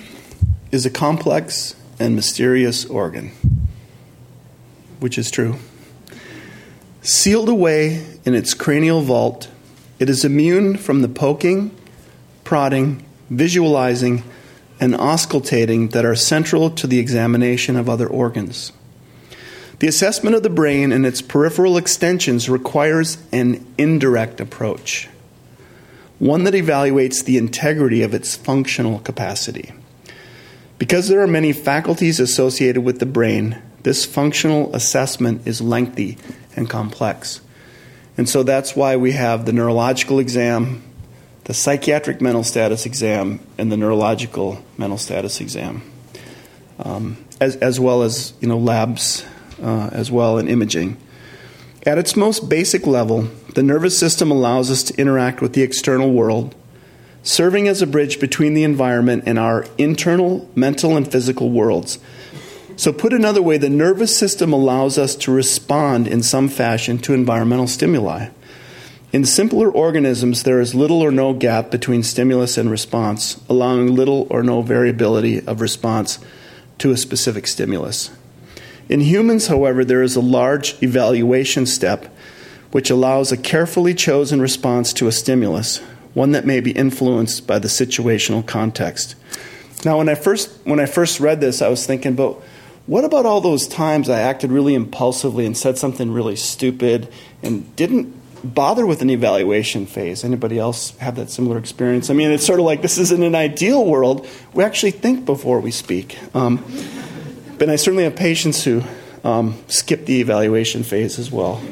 [0.72, 3.30] is a complex and mysterious organ,
[4.98, 5.56] which is true.
[7.02, 9.48] Sealed away in its cranial vault,
[9.98, 11.74] it is immune from the poking,
[12.44, 14.22] prodding, visualizing,
[14.78, 18.72] and auscultating that are central to the examination of other organs.
[19.78, 25.08] The assessment of the brain and its peripheral extensions requires an indirect approach
[26.20, 29.72] one that evaluates the integrity of its functional capacity.
[30.78, 36.18] Because there are many faculties associated with the brain, this functional assessment is lengthy
[36.56, 37.40] and complex.
[38.16, 40.82] And so that's why we have the neurological exam,
[41.44, 45.82] the psychiatric mental status exam, and the neurological mental status exam,
[46.78, 49.24] um, as, as well as you know labs
[49.62, 50.96] uh, as well and imaging.
[51.86, 53.22] At its most basic level,
[53.54, 56.54] the nervous system allows us to interact with the external world,
[57.22, 61.98] serving as a bridge between the environment and our internal mental and physical worlds.
[62.80, 67.12] So, put another way, the nervous system allows us to respond in some fashion to
[67.12, 68.28] environmental stimuli.
[69.12, 74.26] In simpler organisms, there is little or no gap between stimulus and response, allowing little
[74.30, 76.20] or no variability of response
[76.78, 78.12] to a specific stimulus.
[78.88, 82.06] In humans, however, there is a large evaluation step
[82.70, 85.82] which allows a carefully chosen response to a stimulus,
[86.14, 89.16] one that may be influenced by the situational context.
[89.84, 92.40] Now, when I first, when I first read this, I was thinking, but
[92.90, 97.08] what about all those times I acted really impulsively and said something really stupid
[97.40, 100.24] and didn't bother with an evaluation phase.
[100.24, 102.10] Anybody else have that similar experience?
[102.10, 104.26] I mean, it's sort of like this isn't an ideal world.
[104.54, 106.18] We actually think before we speak.
[106.34, 106.64] Um,
[107.58, 108.82] but I certainly have patients who
[109.22, 111.62] um, skip the evaluation phase as well.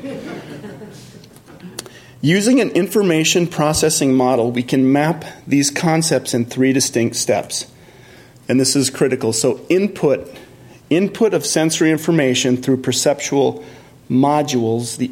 [2.20, 7.66] Using an information processing model, we can map these concepts in three distinct steps.
[8.48, 9.32] And this is critical.
[9.32, 10.37] So, input,
[10.90, 13.64] input of sensory information through perceptual
[14.10, 15.10] modules, the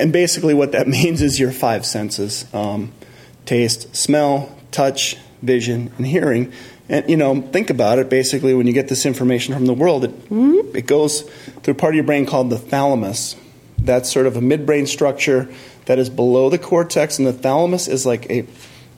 [0.00, 2.92] and basically what that means is your five senses um,
[3.44, 6.52] taste, smell, touch, vision, and hearing.
[6.88, 8.08] And you know, think about it.
[8.08, 10.14] Basically, when you get this information from the world, it,
[10.74, 11.22] it goes
[11.62, 13.36] through a part of your brain called the thalamus.
[13.78, 15.48] That's sort of a midbrain structure
[15.86, 18.46] that is below the cortex, and the thalamus is like a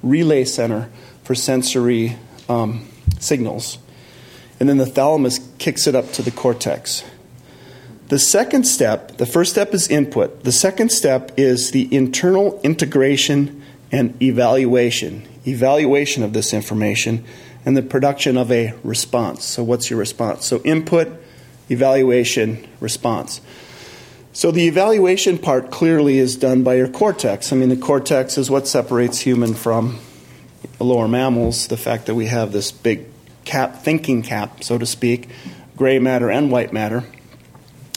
[0.02, 0.90] relay center
[1.24, 2.16] for sensory
[2.48, 2.86] um,
[3.18, 3.78] signals.
[4.60, 7.04] And then the thalamus kicks it up to the cortex.
[8.08, 10.44] The second step, the first step is input.
[10.44, 15.28] The second step is the internal integration and evaluation.
[15.46, 17.24] Evaluation of this information
[17.64, 19.44] and the production of a response.
[19.44, 20.46] So, what's your response?
[20.46, 21.08] So, input,
[21.68, 23.42] evaluation, response.
[24.32, 27.52] So, the evaluation part clearly is done by your cortex.
[27.52, 29.98] I mean, the cortex is what separates human from
[30.80, 33.04] lower mammals, the fact that we have this big
[33.48, 35.28] cap, thinking cap, so to speak,
[35.74, 37.02] gray matter and white matter.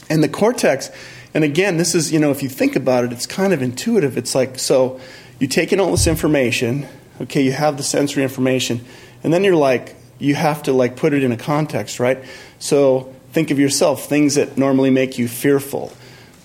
[0.08, 0.90] And the cortex,
[1.34, 4.16] and again, this is, you know, if you think about it, it's kind of intuitive.
[4.16, 4.98] It's like, so
[5.38, 6.88] you take in all this information,
[7.20, 8.84] okay, you have the sensory information,
[9.22, 12.24] and then you're like, you have to like put it in a context, right?
[12.58, 15.92] So think of yourself, things that normally make you fearful,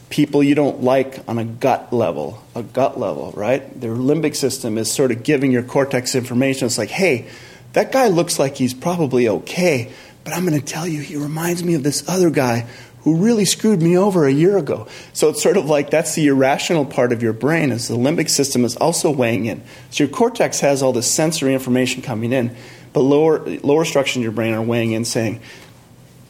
[0.10, 3.80] people you don't like on a gut level, a gut level, right?
[3.80, 6.66] Their limbic system is sort of giving your cortex information.
[6.66, 7.28] It's like, hey,
[7.78, 9.92] that guy looks like he's probably okay,
[10.24, 12.66] but I'm going to tell you, he reminds me of this other guy
[13.02, 14.88] who really screwed me over a year ago.
[15.14, 18.32] So it's sort of like that's the irrational part of your brain, as the limbic
[18.32, 19.64] system is also weighing in.
[19.92, 22.56] So your cortex has all this sensory information coming in,
[22.94, 25.40] but lower lower structures in your brain are weighing in, saying,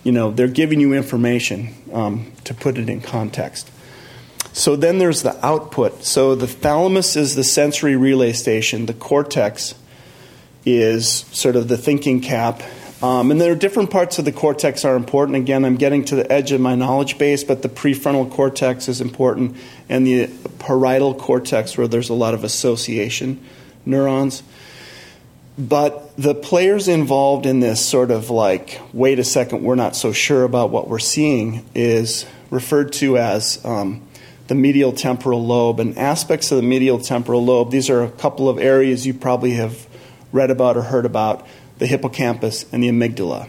[0.03, 3.71] you know, they're giving you information um, to put it in context.
[4.51, 6.03] So then there's the output.
[6.03, 8.85] So the thalamus is the sensory relay station.
[8.85, 9.75] The cortex
[10.65, 12.61] is sort of the thinking cap
[13.01, 15.37] um, and there are different parts of the cortex are important.
[15.37, 19.01] Again, I'm getting to the edge of my knowledge base, but the prefrontal cortex is
[19.01, 19.55] important,
[19.87, 23.39] and the parietal cortex, where there's a lot of association
[23.85, 24.41] neurons.
[25.59, 30.11] But the players involved in this sort of like, wait a second, we're not so
[30.11, 34.07] sure about what we're seeing, is referred to as um,
[34.47, 35.79] the medial temporal lobe.
[35.79, 39.51] And aspects of the medial temporal lobe, these are a couple of areas you probably
[39.51, 39.86] have
[40.31, 43.47] read about or heard about the hippocampus, and the amygdala.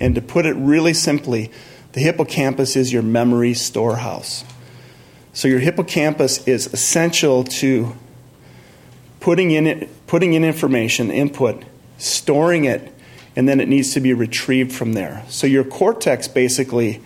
[0.00, 1.50] And to put it really simply,
[1.92, 4.44] the hippocampus is your memory storehouse.
[5.32, 7.94] So your hippocampus is essential to
[9.20, 11.64] putting in it, putting in information, input,
[11.98, 12.92] storing it,
[13.36, 15.24] and then it needs to be retrieved from there.
[15.28, 17.02] So your cortex basically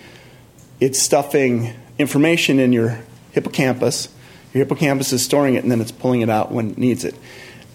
[0.80, 3.00] it's stuffing information in your
[3.32, 4.08] hippocampus.
[4.52, 7.14] Your hippocampus is storing it and then it's pulling it out when it needs it.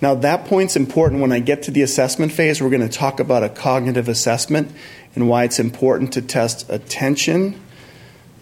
[0.04, 2.62] Now, that point's important when I get to the assessment phase.
[2.62, 4.70] We're going to talk about a cognitive assessment
[5.16, 7.58] and why it's important to test attention.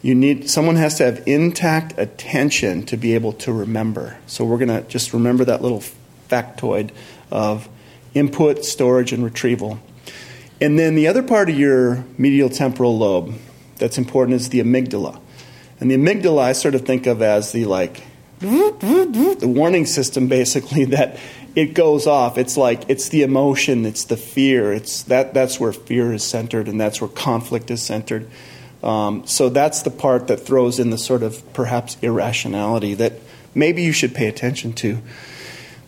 [0.01, 4.17] You need someone has to have intact attention to be able to remember.
[4.25, 5.83] So we're going to just remember that little
[6.31, 6.89] factoid
[7.29, 7.69] of
[8.15, 9.79] input, storage, and retrieval.
[10.59, 13.35] And then the other part of your medial temporal lobe
[13.75, 15.21] that's important is the amygdala.
[15.79, 18.01] And the amygdala I sort of think of as the like
[18.41, 21.17] the warning system basically that
[21.55, 22.37] it goes off.
[22.37, 24.73] It's like it's the emotion, it's the fear.
[24.73, 28.29] It's that that's where fear is centered, and that's where conflict is centered.
[28.83, 33.13] Um, so that's the part that throws in the sort of perhaps irrationality that
[33.53, 34.99] maybe you should pay attention to.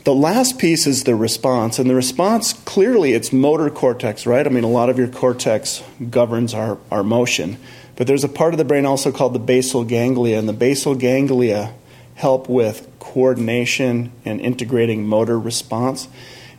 [0.04, 4.46] The last piece is the response, and the response clearly it's motor cortex, right?
[4.46, 7.58] I mean, a lot of your cortex governs our, our motion,
[7.96, 10.94] but there's a part of the brain also called the basal ganglia, and the basal
[10.94, 11.74] ganglia
[12.16, 16.08] help with coordination and integrating motor response.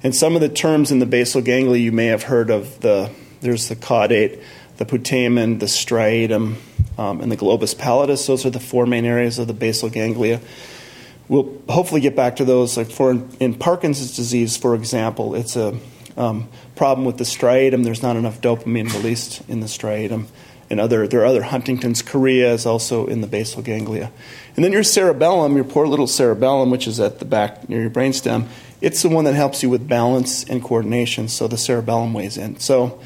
[0.02, 3.10] And some of the terms in the basal ganglia you may have heard of the
[3.40, 4.42] there's the caudate,
[4.78, 6.56] the putamen, the striatum,
[6.96, 8.26] um, and the globus pallidus.
[8.26, 10.40] Those are the four main areas of the basal ganglia.
[11.28, 12.76] We'll hopefully get back to those.
[12.76, 15.78] Like for in Parkinson's disease, for example, it's a
[16.16, 17.84] um, problem with the striatum.
[17.84, 20.26] There's not enough dopamine released in the striatum
[20.74, 24.10] and other there are other Huntington's chorea is also in the basal ganglia.
[24.56, 27.90] And then your cerebellum, your poor little cerebellum, which is at the back near your
[27.90, 28.48] brainstem,
[28.80, 31.28] it's the one that helps you with balance and coordination.
[31.28, 32.58] So the cerebellum weighs in.
[32.58, 33.00] So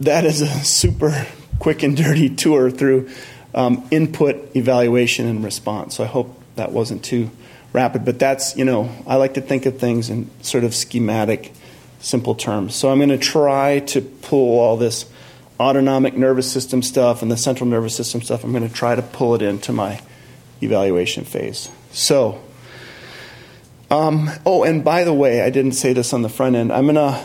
[0.00, 1.28] that is a super
[1.60, 3.10] quick and dirty tour through
[3.54, 5.94] um, input, evaluation, and response.
[5.94, 7.30] So I hope that wasn't too
[7.72, 8.04] rapid.
[8.04, 11.52] But that's, you know, I like to think of things in sort of schematic,
[12.00, 12.74] simple terms.
[12.74, 15.04] So I'm going to try to pull all this
[15.60, 19.02] autonomic nervous system stuff and the central nervous system stuff, I'm going to try to
[19.02, 20.00] pull it into my
[20.62, 21.70] evaluation phase.
[21.92, 22.40] So,
[23.90, 26.72] um, oh, and by the way, I didn't say this on the front end.
[26.72, 27.24] I'm going to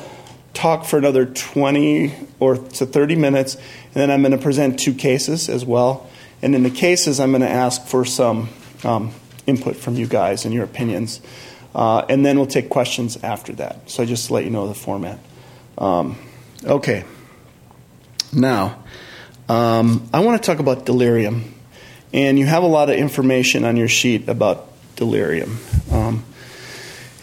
[0.53, 4.93] talk for another 20 or to 30 minutes, and then I'm going to present two
[4.93, 6.09] cases as well.
[6.41, 8.49] And in the cases, I'm going to ask for some
[8.83, 9.13] um,
[9.47, 11.21] input from you guys and your opinions.
[11.75, 13.89] Uh, and then we'll take questions after that.
[13.89, 15.19] So just to let you know the format.
[15.77, 16.17] Um,
[16.63, 17.03] okay.
[18.33, 18.83] Now,
[19.49, 21.53] um, I want to talk about delirium.
[22.13, 25.57] And you have a lot of information on your sheet about delirium.
[25.91, 26.23] Um,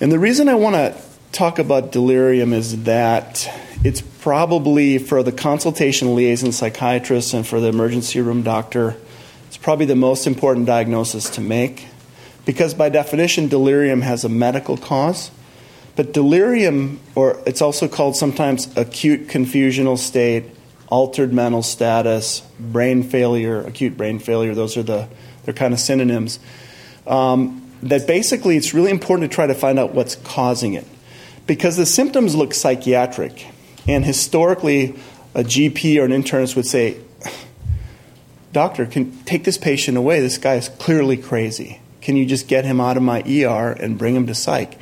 [0.01, 1.01] and the reason I want to
[1.33, 3.49] talk about delirium is that
[3.85, 8.97] it's probably for the consultation liaison psychiatrist and for the emergency room doctor,
[9.47, 11.87] it's probably the most important diagnosis to make
[12.45, 15.31] because by definition, delirium has a medical cause.
[15.97, 20.45] But delirium, or it's also called sometimes acute confusional state,
[20.91, 25.09] altered mental status, brain failure, acute brain failure, those are the,
[25.45, 26.39] they're kind of synonyms.
[27.07, 30.87] Um, that basically it's really important to try to find out what's causing it.
[31.47, 33.47] Because the symptoms look psychiatric.
[33.89, 34.97] And historically,
[35.35, 36.99] a GP or an internist would say,
[38.53, 40.21] Doctor, can take this patient away.
[40.21, 41.81] This guy is clearly crazy.
[42.01, 44.77] Can you just get him out of my ER and bring him to psych?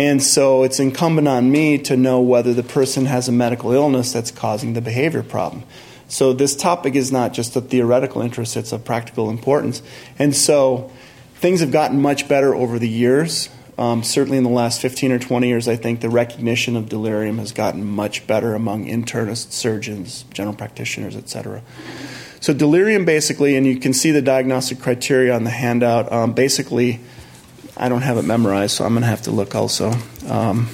[0.00, 4.14] And so it's incumbent on me to know whether the person has a medical illness
[4.14, 5.62] that's causing the behavior problem.
[6.08, 9.82] So this topic is not just a theoretical interest, it's of practical importance.
[10.18, 10.90] And so
[11.34, 13.50] things have gotten much better over the years.
[13.76, 17.36] Um, certainly in the last 15 or 20 years, I think the recognition of delirium
[17.36, 21.60] has gotten much better among internists, surgeons, general practitioners, et cetera.
[22.40, 27.00] So, delirium basically, and you can see the diagnostic criteria on the handout, um, basically
[27.82, 29.92] I don't have it memorized, so I'm going to have to look also.
[30.28, 30.68] Um,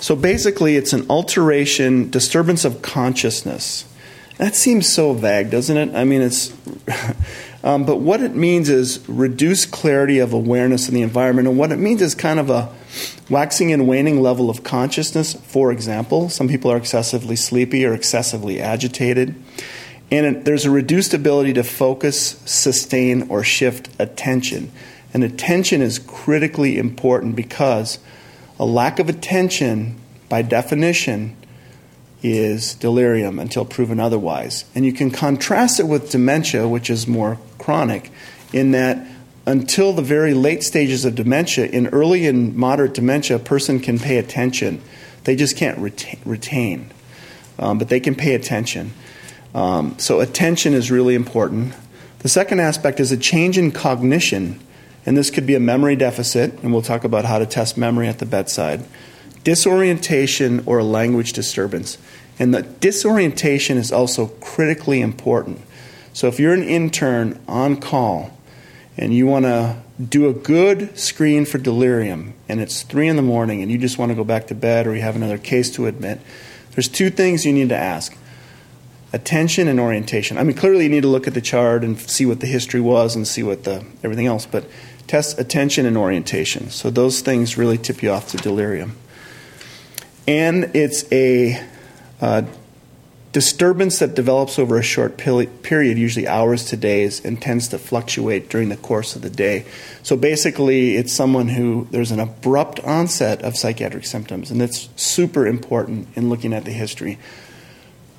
[0.00, 3.86] so basically, it's an alteration, disturbance of consciousness.
[4.36, 5.94] That seems so vague, doesn't it?
[5.94, 6.52] I mean, it's.
[7.64, 11.48] um, but what it means is reduced clarity of awareness in the environment.
[11.48, 12.70] And what it means is kind of a
[13.30, 15.32] waxing and waning level of consciousness.
[15.32, 19.34] For example, some people are excessively sleepy or excessively agitated.
[20.10, 24.72] And there's a reduced ability to focus, sustain, or shift attention.
[25.12, 27.98] And attention is critically important because
[28.58, 29.98] a lack of attention,
[30.28, 31.36] by definition,
[32.22, 34.64] is delirium until proven otherwise.
[34.74, 38.10] And you can contrast it with dementia, which is more chronic,
[38.52, 39.06] in that
[39.46, 43.98] until the very late stages of dementia, in early and moderate dementia, a person can
[43.98, 44.82] pay attention.
[45.24, 46.90] They just can't retain,
[47.58, 48.92] um, but they can pay attention.
[49.58, 51.74] Um, so, attention is really important.
[52.20, 54.60] The second aspect is a change in cognition,
[55.04, 58.06] and this could be a memory deficit, and we'll talk about how to test memory
[58.06, 58.84] at the bedside,
[59.42, 61.98] disorientation, or a language disturbance.
[62.38, 65.60] And the disorientation is also critically important.
[66.12, 68.30] So, if you're an intern on call
[68.96, 73.22] and you want to do a good screen for delirium, and it's three in the
[73.22, 75.68] morning, and you just want to go back to bed or you have another case
[75.72, 76.20] to admit,
[76.76, 78.16] there's two things you need to ask
[79.12, 80.38] attention and orientation.
[80.38, 82.80] I mean, clearly you need to look at the chart and see what the history
[82.80, 84.64] was and see what the everything else, but
[85.06, 86.70] test attention and orientation.
[86.70, 88.96] So those things really tip you off to delirium.
[90.26, 91.66] And it's a
[92.20, 92.42] uh,
[93.32, 98.50] disturbance that develops over a short period, usually hours to days, and tends to fluctuate
[98.50, 99.64] during the course of the day.
[100.02, 105.46] So basically, it's someone who there's an abrupt onset of psychiatric symptoms, and that's super
[105.46, 107.18] important in looking at the history.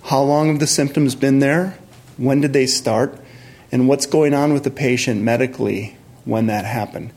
[0.03, 1.77] How long have the symptoms been there?
[2.17, 3.19] When did they start?
[3.71, 7.11] And what's going on with the patient medically when that happened?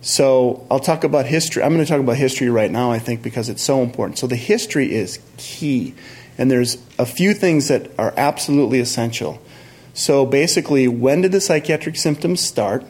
[0.00, 1.62] So I'll talk about history.
[1.62, 4.18] I'm going to talk about history right now, I think, because it's so important.
[4.18, 5.94] So the history is key.
[6.36, 9.40] And there's a few things that are absolutely essential.
[9.94, 12.84] So basically, when did the psychiatric symptoms start?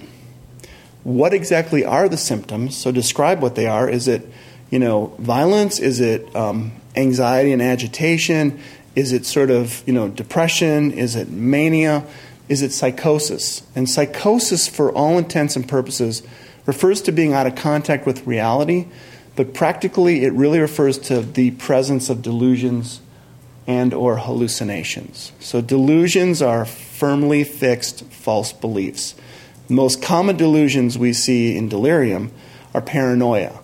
[1.05, 2.77] What exactly are the symptoms?
[2.77, 3.91] So describe what they are.
[3.91, 4.27] Is it,
[4.71, 5.81] you know, violence?
[5.81, 8.59] Is it um, anxiety and agitation?
[8.95, 10.93] Is it sort of, you know, depression?
[10.93, 12.05] Is it mania?
[12.49, 13.63] Is it psychosis?
[13.75, 16.23] And psychosis, for all intents and purposes,
[16.67, 18.87] refers to being out of contact with reality,
[19.37, 23.01] but practically it really refers to the presence of delusions
[23.67, 25.33] and or hallucinations.
[25.41, 29.15] So delusions are firmly fixed false beliefs.
[29.69, 32.33] The most common delusions we see in delirium
[32.75, 33.61] are paranoia.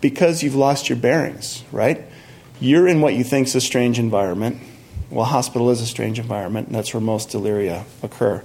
[0.00, 2.04] Because you've lost your bearings, right?
[2.60, 4.60] You're in what you think is a strange environment.
[5.10, 8.42] Well, hospital is a strange environment, and that's where most deliria occur.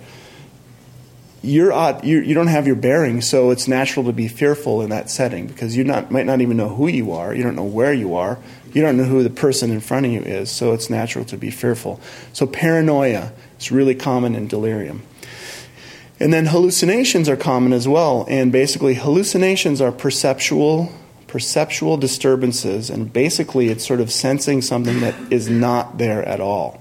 [1.42, 4.90] you're odd, you, you don't have your bearings, so it's natural to be fearful in
[4.92, 7.64] that setting because you not, might not even know who you are, you don't know
[7.64, 8.40] where you are,
[8.72, 11.38] you don't know who the person in front of you is, so it's natural to
[11.38, 12.00] be fearful.
[12.32, 15.04] So paranoia is really common in delirium.
[16.20, 20.94] And then hallucinations are common as well, and basically hallucinations are perceptual
[21.34, 26.80] perceptual disturbances, and basically it's sort of sensing something that is not there at all.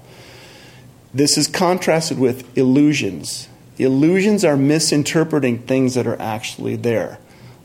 [1.11, 3.47] This is contrasted with illusions.
[3.79, 7.17] Illusions are misinterpreting things that are actually there.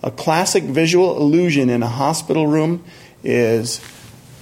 [0.03, 2.83] A classic visual illusion in a hospital room
[3.23, 3.83] is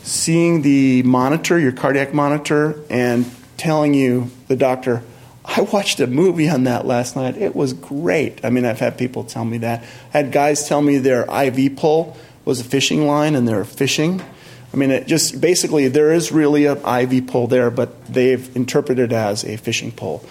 [0.05, 5.03] seeing the monitor, your cardiac monitor, and telling you, the doctor,
[5.44, 7.36] I watched a movie on that last night.
[7.36, 8.44] It was great.
[8.44, 9.82] I mean, I've had people tell me that.
[10.14, 12.16] I had guys tell me their IV pole
[12.47, 14.22] was a fishing line and they're fishing.
[14.72, 19.12] I mean, it just basically there is really an IV pole there, but they've interpreted
[19.12, 20.24] as a fishing pole.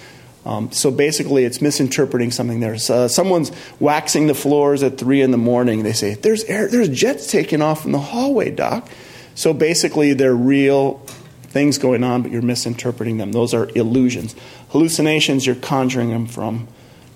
[0.45, 2.59] Um, so basically, it's misinterpreting something.
[2.59, 5.83] There's uh, someone's waxing the floors at three in the morning.
[5.83, 8.87] They say there's air, there's jets taking off in the hallway, doc.
[9.33, 11.01] So basically, they're real
[11.41, 13.31] things going on, but you're misinterpreting them.
[13.31, 14.35] Those are illusions.
[14.69, 16.67] Hallucinations, you're conjuring them from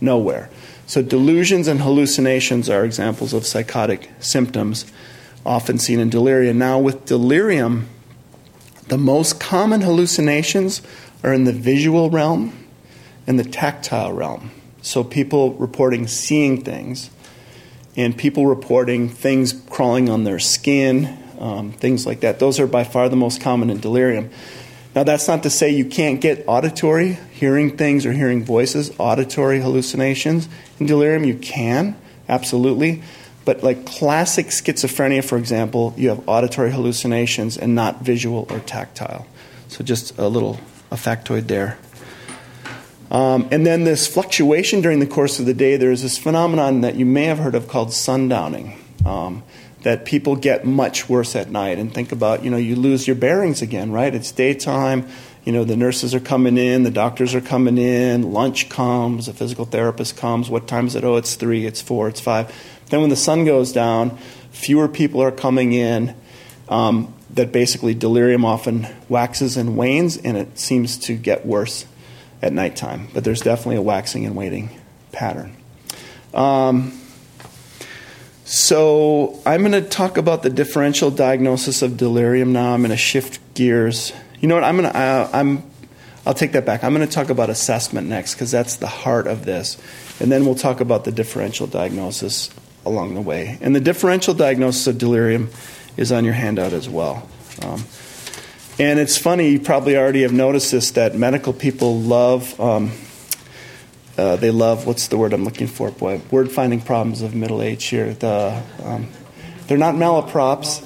[0.02, 0.50] nowhere.
[0.90, 4.92] So delusions and hallucinations are examples of psychotic symptoms
[5.46, 6.58] often seen in delirium.
[6.58, 7.88] Now, with delirium,
[8.88, 10.82] the most common hallucinations
[11.24, 12.66] are in the visual realm
[13.28, 14.50] and the tactile realm.
[14.82, 17.12] So, people reporting seeing things,
[17.96, 22.40] and people reporting things crawling on their skin, um, things like that.
[22.40, 24.32] Those are by far the most common in delirium.
[24.96, 29.60] Now, that's not to say you can't get auditory, hearing things or hearing voices, auditory
[29.60, 30.50] hallucinations.
[30.80, 31.96] In delirium, you can,
[32.28, 33.04] absolutely.
[33.46, 39.28] But like classic schizophrenia, for example, you have auditory hallucinations and not visual or tactile.
[39.68, 40.60] So, just a little
[40.92, 41.78] a factoid there.
[43.12, 46.96] Um, and then this fluctuation during the course of the day, there's this phenomenon that
[46.96, 48.76] you may have heard of called sundowning.
[49.06, 49.44] Um,
[49.84, 51.80] that people get much worse at night.
[51.80, 54.14] And think about, you know, you lose your bearings again, right?
[54.14, 55.08] It's daytime,
[55.44, 59.34] you know, the nurses are coming in, the doctors are coming in, lunch comes, a
[59.34, 60.50] physical therapist comes.
[60.50, 61.04] What time is it?
[61.04, 62.54] Oh, it's three, it's four, it's five.
[62.90, 64.18] Then when the sun goes down,
[64.52, 66.16] fewer people are coming in.
[66.68, 71.86] Um, that basically delirium often waxes and wanes, and it seems to get worse
[72.42, 73.08] at nighttime.
[73.14, 74.70] But there's definitely a waxing and waning
[75.12, 75.56] pattern.
[76.34, 77.00] Um,
[78.46, 82.74] so I'm going to talk about the differential diagnosis of delirium now.
[82.74, 84.12] I'm going to shift gears.
[84.40, 84.64] You know what?
[84.64, 84.98] I'm going to.
[84.98, 85.64] Uh, I'm.
[86.26, 86.84] I'll take that back.
[86.84, 89.78] I'm going to talk about assessment next because that's the heart of this,
[90.20, 92.50] and then we'll talk about the differential diagnosis
[92.86, 93.58] along the way.
[93.62, 95.50] And the differential diagnosis of delirium
[95.98, 97.28] is on your handout as well.
[97.62, 97.84] Um,
[98.80, 102.92] and it's funny, you probably already have noticed this, that medical people love, um,
[104.18, 105.92] uh, they love, what's the word I'm looking for?
[105.92, 108.14] Boy, word finding problems of middle age here.
[108.14, 109.10] The, um,
[109.68, 110.86] they're not malaprops.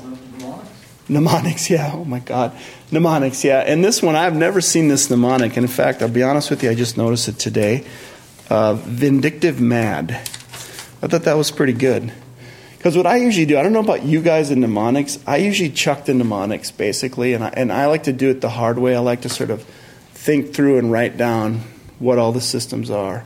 [1.07, 1.91] Mnemonics, yeah.
[1.93, 2.57] Oh my God.
[2.93, 3.61] Mnemonics, yeah.
[3.61, 5.57] And this one, I've never seen this mnemonic.
[5.57, 7.83] And in fact, I'll be honest with you, I just noticed it today.
[8.51, 10.11] Uh, vindictive mad.
[10.11, 12.13] I thought that was pretty good.
[12.77, 15.71] Because what I usually do, I don't know about you guys in mnemonics, I usually
[15.71, 18.95] chuck the mnemonics basically, and I, and I like to do it the hard way.
[18.95, 19.63] I like to sort of
[20.11, 21.61] think through and write down
[21.97, 23.25] what all the systems are.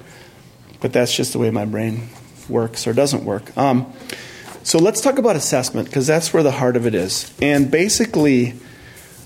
[0.79, 2.07] But that's just the way my brain
[2.47, 3.57] works or doesn't work.
[3.57, 3.91] Um,
[4.63, 7.33] so let's talk about assessment because that's where the heart of it is.
[7.41, 8.53] And basically,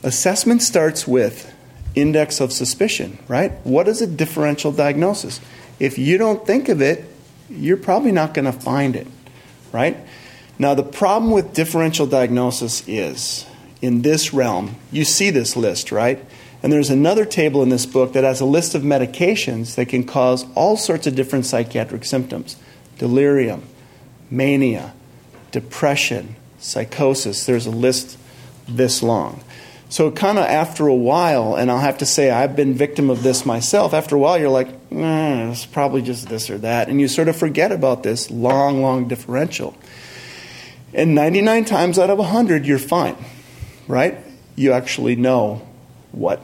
[0.03, 1.53] assessment starts with
[1.95, 3.51] index of suspicion, right?
[3.63, 5.39] What is a differential diagnosis?
[5.79, 7.05] If you don't think of it,
[7.49, 9.07] you're probably not going to find it,
[9.71, 9.97] right?
[10.57, 13.45] Now, the problem with differential diagnosis is
[13.81, 16.23] in this realm, you see this list, right?
[16.63, 20.03] And there's another table in this book that has a list of medications that can
[20.03, 22.57] cause all sorts of different psychiatric symptoms
[22.99, 23.63] delirium,
[24.29, 24.93] mania,
[25.51, 27.47] depression, psychosis.
[27.47, 28.19] There's a list
[28.67, 29.43] this long.
[29.91, 33.23] So, kind of after a while, and I'll have to say I've been victim of
[33.23, 36.87] this myself, after a while you're like, eh, it's probably just this or that.
[36.87, 39.75] And you sort of forget about this long, long differential.
[40.93, 43.17] And 99 times out of 100, you're fine,
[43.89, 44.17] right?
[44.55, 45.67] You actually know
[46.13, 46.39] what,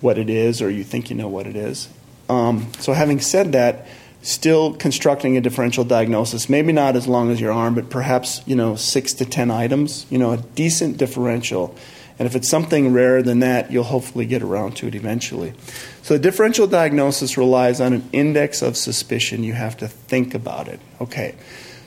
[0.00, 1.88] what it is, or you think you know what it is.
[2.28, 3.86] Um, so, having said that,
[4.22, 8.56] still constructing a differential diagnosis, maybe not as long as your arm, but perhaps, you
[8.56, 11.72] know, six to 10 items, you know, a decent differential.
[12.20, 15.54] And if it's something rarer than that, you'll hopefully get around to it eventually.
[16.02, 19.42] So, the differential diagnosis relies on an index of suspicion.
[19.42, 20.80] You have to think about it.
[21.00, 21.34] Okay.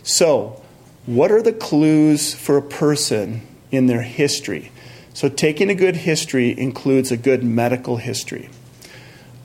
[0.01, 0.59] So,
[1.05, 4.71] what are the clues for a person in their history?
[5.13, 8.49] So, taking a good history includes a good medical history.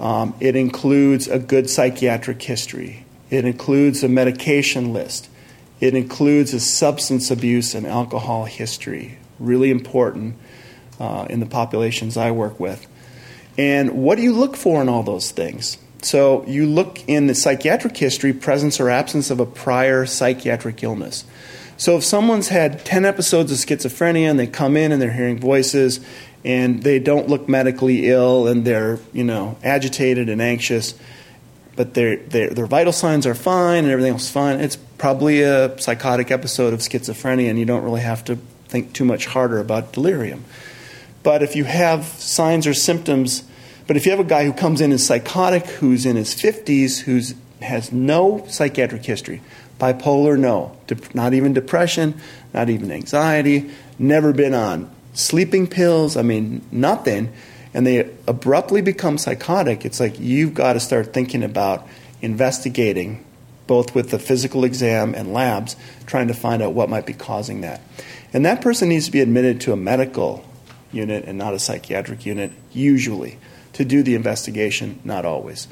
[0.01, 3.05] Um, it includes a good psychiatric history.
[3.29, 5.29] It includes a medication list.
[5.81, 9.19] It includes a substance abuse and alcohol history.
[9.39, 10.37] Really important
[10.99, 12.87] uh, in the populations I work with.
[13.57, 15.79] And what do you look for in all those things?
[16.03, 21.25] So you look in the psychiatric history, presence or absence of a prior psychiatric illness.
[21.77, 25.39] So if someone's had 10 episodes of schizophrenia and they come in and they're hearing
[25.39, 26.01] voices
[26.45, 30.95] and they don't look medically ill and they're, you know, agitated and anxious,
[31.77, 35.43] but their, their, their vital signs are fine and everything else is fine, it's probably
[35.43, 38.37] a psychotic episode of schizophrenia and you don't really have to
[38.67, 40.45] think too much harder about delirium.
[41.29, 43.45] But if you have signs or symptoms,
[43.87, 47.01] but if you have a guy who comes in as psychotic, who's in his 50s,
[47.01, 47.21] who
[47.63, 49.43] has no psychiatric history,
[49.79, 50.75] bipolar, no,
[51.13, 52.19] not even depression,
[52.55, 57.31] not even anxiety, never been on sleeping pills, I mean, nothing,
[57.75, 61.87] and they abruptly become psychotic, it's like you've got to start thinking about
[62.23, 63.23] investigating
[63.67, 65.77] both with the physical exam and labs,
[66.07, 67.83] trying to find out what might be causing that.
[68.33, 70.43] And that person needs to be admitted to a medical
[70.93, 73.39] unit and not a psychiatric unit, usually,
[73.75, 75.69] to do the investigation, not always.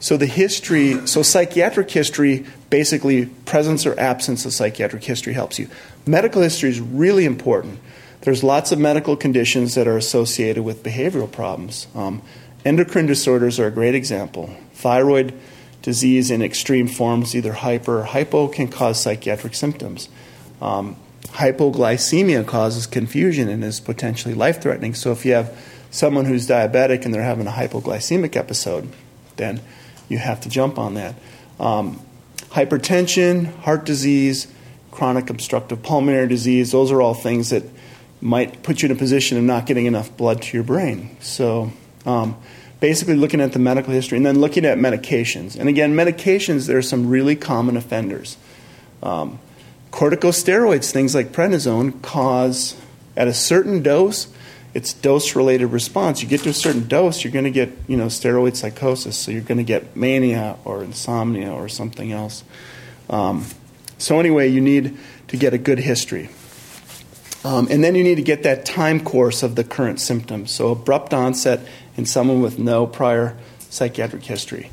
[0.00, 5.68] So the history, so psychiatric history, basically presence or absence of psychiatric history helps you.
[6.06, 7.78] Medical history is really important.
[8.20, 11.86] There's lots of medical conditions that are associated with behavioral problems.
[11.94, 12.22] Um,
[12.64, 14.54] endocrine disorders are a great example.
[14.74, 15.32] Thyroid
[15.82, 20.08] disease in extreme forms, either hyper or hypo, can cause psychiatric symptoms.
[20.60, 20.96] Um,
[21.34, 24.94] hypoglycemia causes confusion and is potentially life threatening.
[24.94, 25.56] So if you have
[25.90, 28.88] someone who's diabetic and they're having a hypoglycemic episode,
[29.36, 29.60] then
[30.08, 31.14] you have to jump on that.
[31.58, 32.00] Um,
[32.50, 34.46] hypertension, heart disease,
[34.92, 37.64] chronic obstructive pulmonary disease, those are all things that
[38.20, 41.16] might put you in a position of not getting enough blood to your brain.
[41.20, 41.72] So,
[42.06, 42.36] um,
[42.78, 45.58] basically, looking at the medical history and then looking at medications.
[45.58, 48.36] And again, medications, there are some really common offenders.
[49.02, 49.40] Um,
[49.94, 52.74] corticosteroids, things like prednisone, cause
[53.16, 54.26] at a certain dose,
[54.74, 56.20] it's dose related response.
[56.20, 59.30] You get to a certain dose, you're going to get you know steroid psychosis, so
[59.30, 62.42] you're going to get mania or insomnia or something else.
[63.08, 63.46] Um,
[63.98, 66.28] so anyway, you need to get a good history.
[67.44, 70.50] Um, and then you need to get that time course of the current symptoms.
[70.50, 71.60] So, abrupt onset
[71.96, 74.70] in someone with no prior psychiatric history.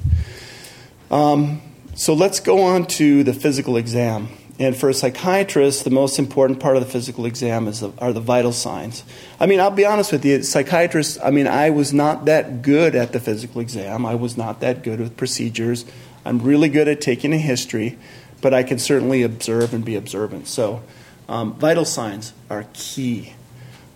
[1.12, 1.62] Um,
[1.94, 4.30] so, let's go on to the physical exam.
[4.62, 8.14] And for a psychiatrist, the most important part of the physical exam is the, are
[8.14, 9.04] the vital signs.
[9.40, 12.94] I mean, I'll be honest with you, psychiatrists, I mean, I was not that good
[12.94, 14.06] at the physical exam.
[14.06, 15.84] I was not that good with procedures.
[16.26, 17.98] I'm really good at taking a history,
[18.40, 20.48] but I can certainly observe and be observant.
[20.48, 20.84] So,
[21.28, 23.34] um, vital signs are key.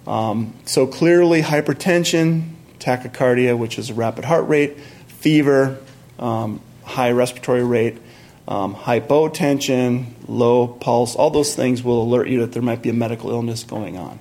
[0.08, 5.78] Um, so, clearly, hypertension, tachycardia, which is a rapid heart rate, fever,
[6.18, 8.00] um, high respiratory rate,
[8.48, 12.94] um, hypotension, low pulse, all those things will alert you that there might be a
[12.94, 14.20] medical illness going on.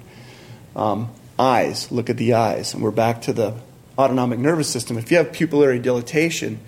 [0.75, 2.75] Um, eyes, look at the eyes.
[2.75, 3.55] And we're back to the
[3.99, 4.99] autonomic nervous system.
[4.99, 6.61] If you have pupillary dilatation,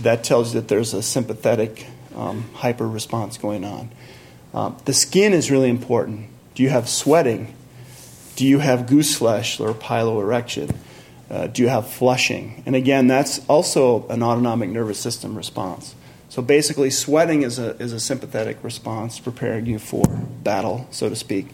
[0.00, 3.90] that tells you that there's a sympathetic um, hyper response going on.
[4.52, 6.28] Um, the skin is really important.
[6.54, 7.54] Do you have sweating?
[8.36, 10.74] Do you have goose flesh or piloerection?
[11.30, 12.62] Uh, do you have flushing?
[12.66, 15.94] And again, that's also an autonomic nervous system response.
[16.36, 20.04] So basically, sweating is a, is a sympathetic response preparing you for
[20.42, 21.48] battle, so to speak.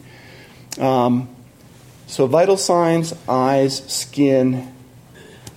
[0.76, 1.28] Um,
[2.08, 4.74] so, vital signs, eyes, skin,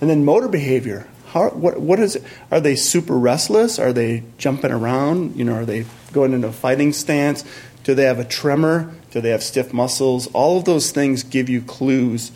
[0.00, 1.08] and then motor behavior.
[1.30, 2.22] How, what, what is it?
[2.52, 3.80] Are they super restless?
[3.80, 5.34] Are they jumping around?
[5.34, 7.44] You know, are they going into a fighting stance?
[7.82, 8.94] Do they have a tremor?
[9.10, 10.28] Do they have stiff muscles?
[10.28, 12.30] All of those things give you clues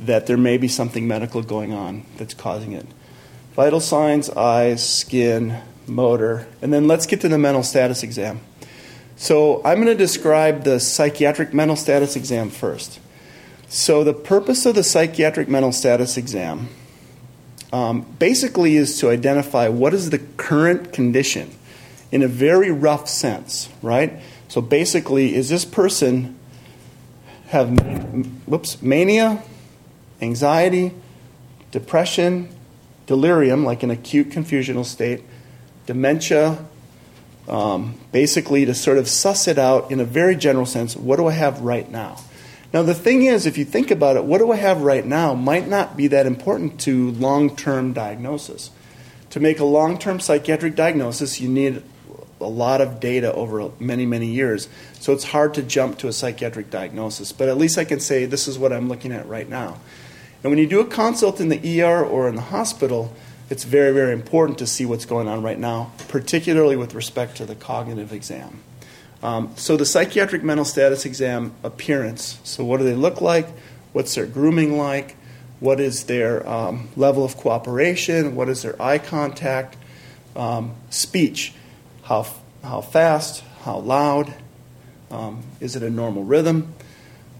[0.00, 2.86] that there may be something medical going on that's causing it.
[3.54, 8.40] Vital signs, eyes, skin, motor, and then let's get to the mental status exam.
[9.16, 12.98] So I'm going to describe the psychiatric mental status exam first.
[13.68, 16.68] So the purpose of the psychiatric mental status exam
[17.72, 21.50] um, basically is to identify what is the current condition
[22.10, 24.20] in a very rough sense, right?
[24.48, 26.38] So basically, is this person
[27.48, 27.70] have
[28.46, 29.42] whoops mania,
[30.20, 30.92] anxiety,
[31.70, 32.54] depression,
[33.06, 35.22] delirium, like an acute confusional state,
[35.86, 36.64] dementia,
[37.48, 40.96] um, basically to sort of suss it out in a very general sense.
[40.96, 42.18] What do I have right now?
[42.72, 45.34] Now, the thing is, if you think about it, what do I have right now
[45.34, 48.70] might not be that important to long term diagnosis.
[49.30, 51.82] To make a long term psychiatric diagnosis, you need
[52.40, 54.68] a lot of data over many, many years.
[55.00, 57.32] So it's hard to jump to a psychiatric diagnosis.
[57.32, 59.78] But at least I can say this is what I'm looking at right now.
[60.42, 63.14] And when you do a consult in the ER or in the hospital,
[63.52, 67.44] it's very, very important to see what's going on right now, particularly with respect to
[67.44, 68.60] the cognitive exam.
[69.22, 72.40] Um, so, the psychiatric mental status exam appearance.
[72.44, 73.46] So, what do they look like?
[73.92, 75.16] What's their grooming like?
[75.60, 78.34] What is their um, level of cooperation?
[78.36, 79.76] What is their eye contact?
[80.34, 81.52] Um, speech.
[82.04, 82.26] How,
[82.64, 83.44] how fast?
[83.64, 84.32] How loud?
[85.10, 86.72] Um, is it a normal rhythm?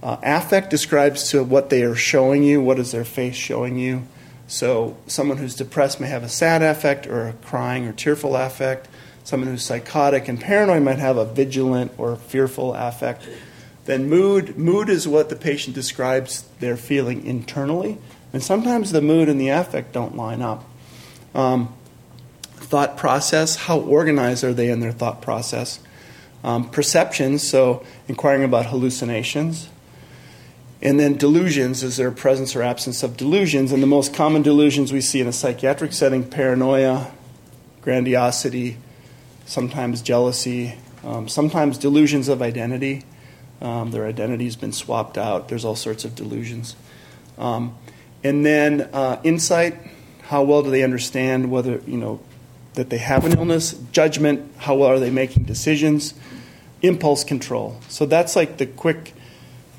[0.03, 2.61] Uh, affect describes to what they are showing you.
[2.61, 4.03] What is their face showing you?
[4.47, 8.89] So, someone who's depressed may have a sad affect or a crying or tearful affect.
[9.25, 13.27] Someone who's psychotic and paranoid might have a vigilant or fearful affect.
[13.85, 17.99] Then, mood mood is what the patient describes they're feeling internally,
[18.33, 20.65] and sometimes the mood and the affect don't line up.
[21.35, 21.75] Um,
[22.73, 25.81] thought process how organized are they in their thought process?
[26.45, 29.69] Um, perceptions, so inquiring about hallucinations.
[30.83, 33.71] And then delusions is there presence or absence of delusions.
[33.71, 37.13] And the most common delusions we see in a psychiatric setting paranoia,
[37.83, 38.79] grandiosity,
[39.47, 40.75] sometimes jealousy,
[41.05, 43.05] um, sometimes delusions of identity.
[43.61, 45.49] Um, their identity has been swapped out.
[45.49, 46.75] There's all sorts of delusions.
[47.39, 47.77] Um,
[48.25, 49.77] and then uh, insight
[50.23, 52.21] how well do they understand whether, you know,
[52.75, 53.75] that they have an illness?
[53.93, 56.15] Judgment how well are they making decisions?
[56.81, 57.79] Impulse control.
[57.89, 59.15] So that's like the quick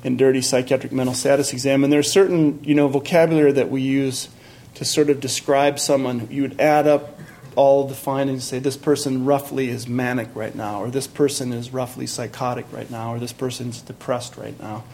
[0.04, 1.82] and dirty psychiatric mental status exam.
[1.82, 4.28] And there's certain, you know, vocabulary that we use
[4.74, 6.28] to sort of describe someone.
[6.30, 7.18] You would add up
[7.56, 11.72] all the findings, say this person roughly is manic right now, or this person is
[11.72, 14.84] roughly psychotic right now, or this person's depressed right now.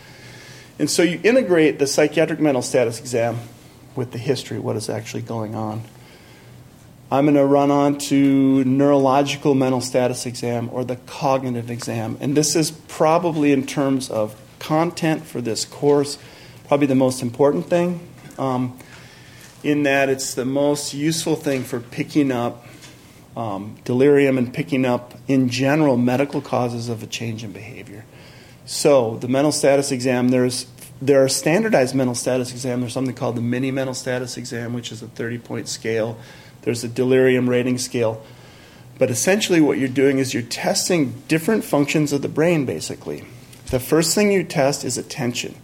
[0.78, 3.38] And so you integrate the psychiatric mental status exam
[3.96, 5.82] with the history, what is actually going on.
[7.12, 12.16] I'm going to run on to neurological mental status exam or the cognitive exam.
[12.20, 16.18] And this is probably in terms of content for this course,
[16.68, 17.98] probably the most important thing,
[18.38, 18.78] um,
[19.64, 22.64] in that it's the most useful thing for picking up
[23.36, 28.04] um, delirium and picking up, in general, medical causes of a change in behavior.
[28.66, 30.66] So, the mental status exam, there's
[31.02, 32.82] there are standardized mental status exams.
[32.82, 36.18] There's something called the mini mental status exam, which is a 30 point scale.
[36.62, 38.22] There's a delirium rating scale.
[38.98, 43.24] But essentially, what you're doing is you're testing different functions of the brain, basically.
[43.70, 45.54] The first thing you test is attention.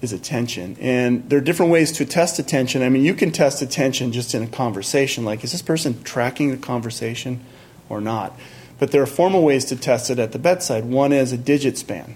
[0.00, 0.76] Is attention.
[0.80, 2.82] And there are different ways to test attention.
[2.82, 6.52] I mean, you can test attention just in a conversation, like, is this person tracking
[6.52, 7.44] the conversation
[7.88, 8.38] or not?
[8.78, 10.84] But there are formal ways to test it at the bedside.
[10.84, 12.14] One is a digit span.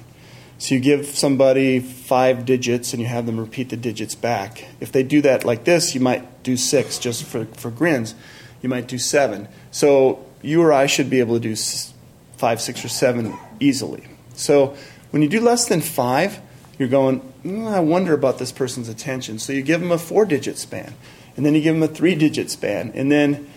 [0.59, 4.65] So you give somebody five digits and you have them repeat the digits back.
[4.81, 8.15] If they do that like this, you might do six just for, for grins.
[8.63, 9.49] You might do seven.
[9.73, 11.57] So you or I should be able to do
[12.37, 14.07] five, six, or seven easily.
[14.35, 14.77] So
[15.11, 16.41] when you do less than five,
[16.79, 19.39] you're going, mm, I wonder about this person's attention.
[19.39, 20.95] So you give them a four digit span,
[21.37, 23.49] and then you give them a three digit span, and then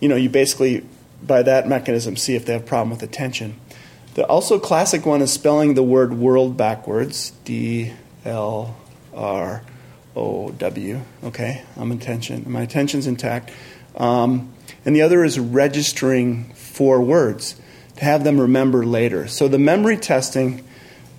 [0.00, 0.86] you know you basically
[1.22, 3.60] by that mechanism see if they have a problem with attention.
[4.14, 7.92] The also classic one is spelling the word world backwards, D
[8.24, 8.76] L
[9.14, 9.62] R
[10.16, 11.00] O W.
[11.24, 12.44] Okay, I'm attention.
[12.46, 13.50] My attention's intact.
[13.96, 14.52] Um,
[14.84, 17.60] and the other is registering four words
[18.02, 19.28] to have them remember later.
[19.28, 20.64] So the memory testing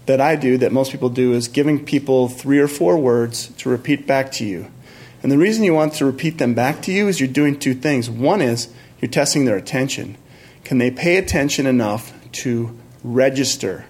[0.05, 3.69] that I do, that most people do, is giving people three or four words to
[3.69, 4.69] repeat back to you.
[5.21, 7.73] And the reason you want to repeat them back to you is you're doing two
[7.73, 8.09] things.
[8.09, 8.67] One is
[8.99, 10.17] you're testing their attention.
[10.65, 13.85] Can they pay attention enough to register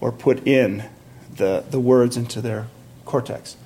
[0.00, 0.84] or put in
[1.36, 2.68] the, the words into their
[3.04, 3.58] cortex?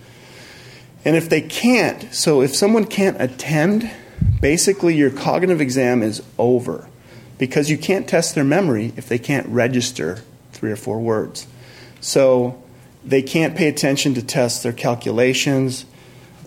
[1.05, 3.89] And if they can't, so if someone can't attend,
[4.41, 6.89] basically your cognitive exam is over
[7.39, 10.23] because you can't test their memory if they can't register
[10.53, 11.47] three or four words.
[12.01, 12.63] So
[13.05, 15.85] they can't pay attention to test their calculations,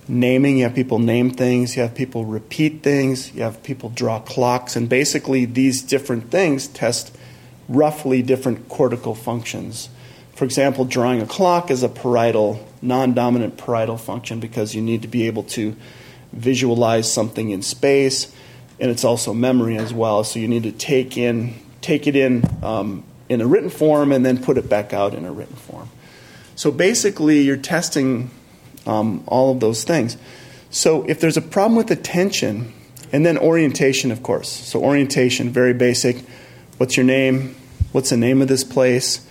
[0.08, 0.58] naming.
[0.58, 4.76] You have people name things, you have people repeat things, you have people draw clocks,
[4.76, 7.16] and basically these different things test
[7.68, 9.90] roughly different cortical functions.
[10.34, 15.04] For example, drawing a clock is a parietal, non dominant parietal function because you need
[15.04, 15.76] to be able to
[16.32, 18.34] visualize something in space
[18.80, 20.24] and it's also memory as well.
[20.24, 24.26] So you need to take in take it in um, in a written form and
[24.26, 25.90] then put it back out in a written form.
[26.56, 28.32] So basically, you're testing
[28.86, 30.18] um, all of those things.
[30.70, 32.74] So if there's a problem with attention,
[33.12, 34.50] and then orientation, of course.
[34.50, 36.18] So orientation, very basic.
[36.78, 37.56] What's your name?
[37.92, 39.26] What's the name of this place?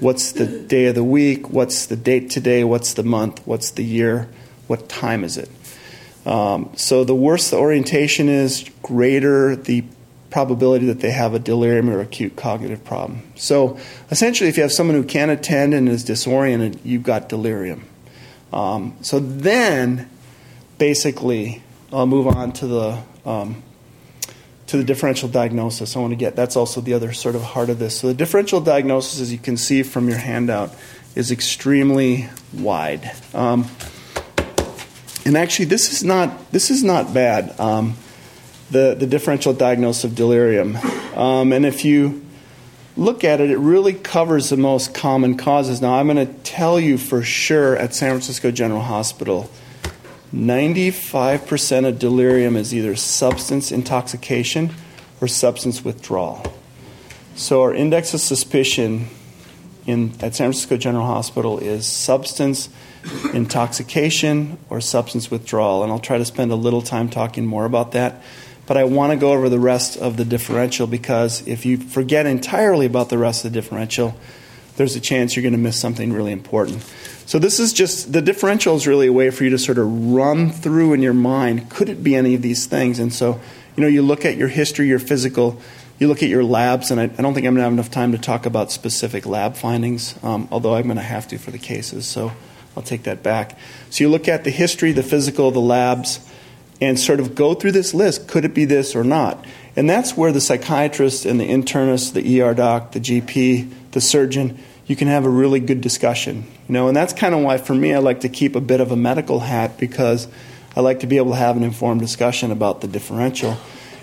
[0.00, 1.50] What's the day of the week?
[1.50, 2.64] What's the date today?
[2.64, 3.40] What's the month?
[3.46, 4.28] What's the year?
[4.66, 5.48] What time is it?
[6.24, 9.84] Um, so the worse the orientation is, greater the
[10.30, 13.22] probability that they have a delirium or acute cognitive problem.
[13.36, 13.78] So
[14.10, 17.84] essentially, if you have someone who can't attend and is disoriented, you've got delirium.
[18.52, 20.08] Um, so then,
[20.78, 21.62] basically,
[21.92, 23.62] I'll move on to the um,
[24.66, 25.96] to the differential diagnosis.
[25.96, 28.00] I want to get that's also the other sort of heart of this.
[28.00, 30.74] So the differential diagnosis, as you can see from your handout,
[31.14, 33.10] is extremely wide.
[33.34, 33.66] Um,
[35.24, 37.58] and actually, this is not this is not bad.
[37.60, 37.94] Um,
[38.70, 40.76] the the differential diagnosis of delirium,
[41.14, 42.24] um, and if you
[42.96, 45.80] look at it, it really covers the most common causes.
[45.80, 49.50] Now, I'm going to tell you for sure at San Francisco General Hospital,
[50.34, 54.70] 95% of delirium is either substance intoxication
[55.20, 56.42] or substance withdrawal.
[57.34, 59.08] So, our index of suspicion
[59.86, 62.68] in, at San Francisco General Hospital is substance
[63.34, 65.82] intoxication or substance withdrawal.
[65.82, 68.22] And I'll try to spend a little time talking more about that.
[68.66, 72.26] But I want to go over the rest of the differential because if you forget
[72.26, 74.14] entirely about the rest of the differential,
[74.76, 76.82] there's a chance you're going to miss something really important.
[77.26, 80.12] So, this is just the differential is really a way for you to sort of
[80.12, 82.98] run through in your mind could it be any of these things?
[82.98, 83.40] And so,
[83.76, 85.60] you know, you look at your history, your physical,
[86.02, 87.90] you look at your labs, and I, I don't think I'm going to have enough
[87.90, 91.50] time to talk about specific lab findings, um, although I'm going to have to for
[91.50, 92.06] the cases.
[92.06, 92.32] So,
[92.76, 93.58] I'll take that back.
[93.88, 96.28] So, you look at the history, the physical, the labs
[96.82, 98.26] and sort of go through this list.
[98.26, 99.44] Could it be this or not?
[99.76, 104.58] And that's where the psychiatrist and the internist, the ER doc, the GP, the surgeon,
[104.86, 106.44] you can have a really good discussion.
[106.68, 108.80] You know, and that's kind of why for me I like to keep a bit
[108.80, 110.26] of a medical hat because
[110.74, 113.56] I like to be able to have an informed discussion about the differential.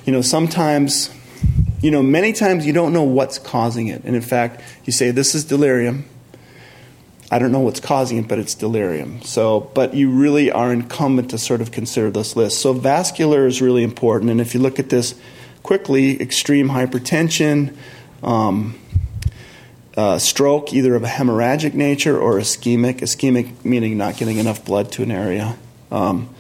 [0.06, 1.10] You know, sometimes
[1.82, 4.04] you know, many times you don't know what's causing it.
[4.04, 6.06] And in fact, you say this is delirium
[7.32, 9.22] I don't know what's causing it, but it's delirium.
[9.22, 12.60] So, but you really are incumbent to sort of consider this list.
[12.60, 14.32] So, vascular is really important.
[14.32, 15.14] And if you look at this
[15.62, 17.76] quickly, extreme hypertension,
[18.24, 18.80] um,
[19.96, 24.92] uh, stroke, either of a hemorrhagic nature or ischemic, ischemic meaning not getting enough blood
[24.94, 25.56] to an area,
[25.92, 26.34] um,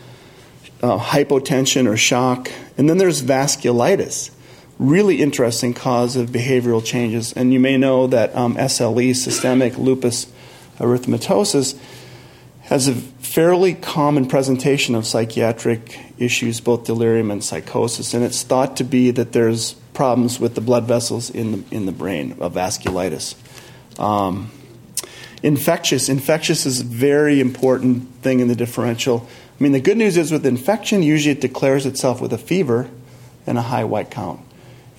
[0.82, 2.52] uh, hypotension or shock.
[2.80, 4.32] And then there's vasculitis,
[4.80, 7.34] really interesting cause of behavioral changes.
[7.34, 10.26] And you may know that um, SLE, systemic lupus
[10.80, 11.78] erythematosus
[12.62, 18.78] has a fairly common presentation of psychiatric issues, both delirium and psychosis, and it's thought
[18.78, 22.54] to be that there's problems with the blood vessels in the, in the brain, of
[22.54, 23.36] vasculitis.
[24.00, 24.52] Um,
[25.44, 26.10] infectious.
[26.10, 29.28] Infectious is a very important thing in the differential.
[29.60, 32.90] I mean, the good news is with infection, usually it declares itself with a fever
[33.46, 34.42] and a high white count.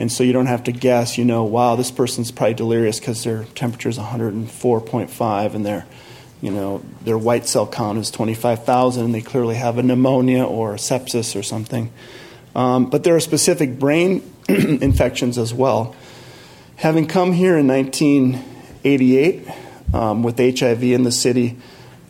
[0.01, 3.22] And so you don't have to guess, you know, wow, this person's probably delirious because
[3.22, 5.86] their temperature is 104.5 and their,
[6.40, 10.76] you know, their white cell count is 25,000 and they clearly have a pneumonia or
[10.76, 11.92] sepsis or something.
[12.55, 15.94] Um, but there are specific brain infections as well.
[16.76, 19.48] Having come here in 1988
[19.92, 21.59] um, with HIV in the city,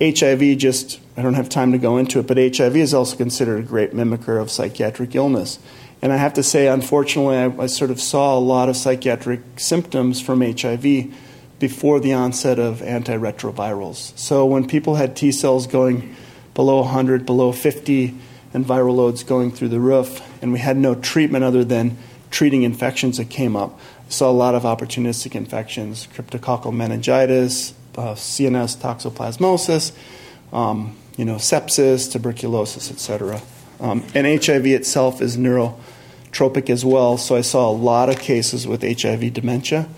[0.00, 3.58] HIV just, I don't have time to go into it, but HIV is also considered
[3.58, 5.58] a great mimicker of psychiatric illness.
[6.02, 9.40] And I have to say, unfortunately, I, I, sort of saw a lot of psychiatric
[9.58, 11.12] symptoms from HIV
[11.58, 14.16] before the onset of antiretrovirals.
[14.18, 16.16] So when people had T cells going
[16.54, 18.16] below 100, below 50,
[18.52, 21.96] and viral loads going through the roof, and we had no treatment other than
[22.30, 28.14] treating infections that came up, I saw a lot of opportunistic infections, cryptococcal meningitis, uh,
[28.14, 29.92] CNS toxoplasmosis,
[30.52, 33.40] um, you know, sepsis, tuberculosis, etc.
[33.80, 38.66] Um, and HIV itself is neurotropic as well, so I saw a lot of cases
[38.66, 39.88] with HIV dementia.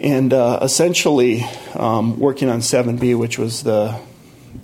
[0.00, 4.00] And uh, essentially, um, working on 7B, which was the,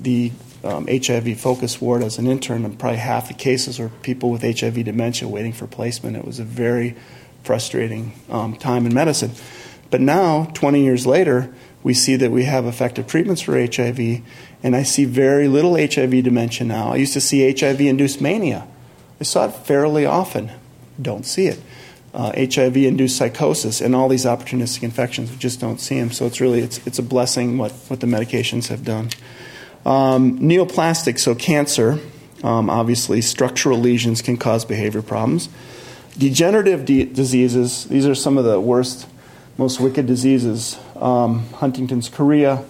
[0.00, 0.32] the
[0.64, 4.42] um, HIV focus ward as an intern, and probably half the cases were people with
[4.42, 6.16] HIV dementia waiting for placement.
[6.16, 6.96] It was a very
[7.44, 9.32] frustrating um, time in medicine.
[9.90, 14.22] But now, 20 years later, we see that we have effective treatments for HIV,
[14.62, 16.92] and I see very little HIV dementia now.
[16.92, 18.66] I used to see HIV induced mania.
[19.20, 20.50] I saw it fairly often.
[21.00, 21.60] Don't see it.
[22.14, 26.10] Uh, HIV induced psychosis and all these opportunistic infections, we just don't see them.
[26.10, 29.10] So it's really it's, it's a blessing what, what the medications have done.
[29.84, 32.00] Um, neoplastic, so cancer,
[32.42, 35.48] um, obviously, structural lesions can cause behavior problems.
[36.18, 39.06] Degenerative de- diseases, these are some of the worst,
[39.58, 40.78] most wicked diseases.
[40.96, 42.64] Um, Huntington's chorea,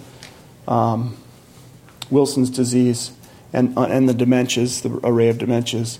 [0.67, 1.17] um,
[2.11, 3.13] Wilson's disease,
[3.53, 5.99] and, uh, and the dementias, the array of dementias.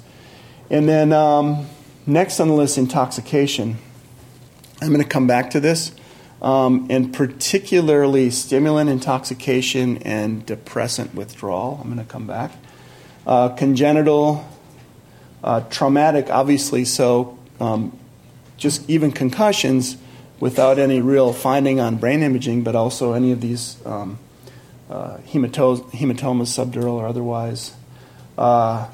[0.71, 1.67] And then um,
[2.07, 3.77] next on the list, intoxication.
[4.81, 5.93] I'm going to come back to this,
[6.43, 11.79] um, and particularly stimulant intoxication and depressant withdrawal.
[11.81, 12.53] I'm going to come back.
[13.27, 14.47] Uh, congenital,
[15.43, 17.99] uh, traumatic, obviously, so um,
[18.57, 19.97] just even concussions
[20.39, 24.19] without any real finding on brain imaging, but also any of these um,
[24.91, 27.75] uh, hematomas, subdural or otherwise.
[28.37, 28.89] Uh,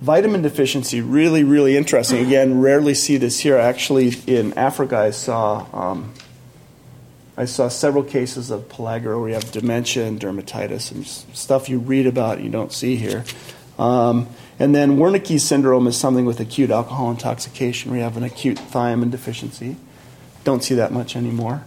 [0.00, 2.24] Vitamin deficiency, really, really interesting.
[2.26, 3.56] Again, rarely see this here.
[3.56, 6.12] Actually, in Africa, I saw um,
[7.36, 11.78] I saw several cases of pellagra where you have dementia and dermatitis and stuff you
[11.78, 13.24] read about you don't see here.
[13.78, 14.28] Um,
[14.58, 18.58] and then Wernicke syndrome is something with acute alcohol intoxication where you have an acute
[18.58, 19.76] thiamine deficiency.
[20.44, 21.64] Don't see that much anymore.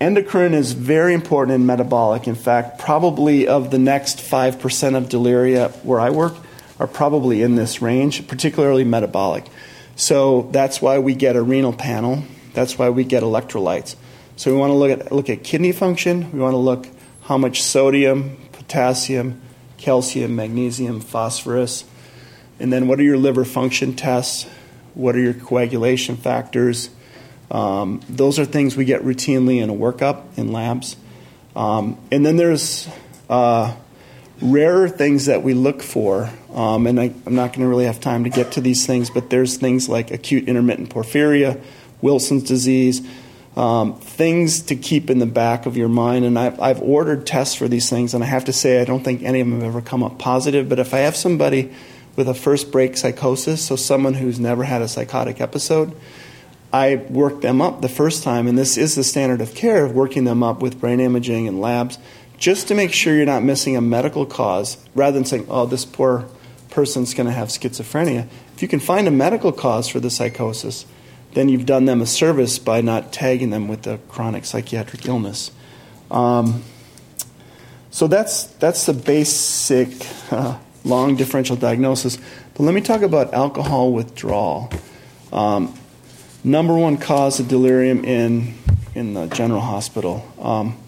[0.00, 2.26] Endocrine is very important in metabolic.
[2.26, 6.34] In fact, probably of the next 5% of deliria where I work
[6.78, 9.46] are probably in this range, particularly metabolic.
[9.94, 12.24] So that's why we get a renal panel.
[12.52, 13.96] That's why we get electrolytes.
[14.36, 16.30] So we want to look at, look at kidney function.
[16.30, 16.88] We want to look
[17.22, 19.40] how much sodium, potassium,
[19.78, 21.84] calcium, magnesium, phosphorus.
[22.60, 24.46] And then what are your liver function tests?
[24.92, 26.90] What are your coagulation factors?
[27.50, 30.96] Um, those are things we get routinely in a workup in labs.
[31.54, 32.88] Um, and then there's
[33.30, 33.74] uh,
[34.40, 36.30] rarer things that we look for.
[36.52, 39.10] Um, and I, am not going to really have time to get to these things,
[39.10, 41.60] but there's things like acute intermittent porphyria,
[42.00, 43.06] Wilson's disease,
[43.56, 46.24] um, things to keep in the back of your mind.
[46.24, 49.02] And I've, I've ordered tests for these things, and I have to say, I don't
[49.02, 50.68] think any of them have ever come up positive.
[50.68, 51.72] But if I have somebody
[52.16, 55.96] with a first break psychosis, so someone who's never had a psychotic episode,
[56.72, 59.92] I work them up the first time, and this is the standard of care of
[59.92, 61.98] working them up with brain imaging and labs,
[62.38, 65.84] just to make sure you're not missing a medical cause, rather than saying, oh, this
[65.84, 66.26] poor
[66.70, 68.28] person's going to have schizophrenia.
[68.54, 70.84] If you can find a medical cause for the psychosis,
[71.32, 75.50] then you've done them a service by not tagging them with a chronic psychiatric illness.
[76.10, 76.62] Um,
[77.90, 79.88] so that's that's the basic
[80.30, 82.18] uh, long differential diagnosis.
[82.54, 84.70] But let me talk about alcohol withdrawal.
[85.32, 85.74] Um,
[86.46, 88.54] number one cause of delirium in
[88.94, 90.26] in the general hospital.
[90.40, 90.78] Um,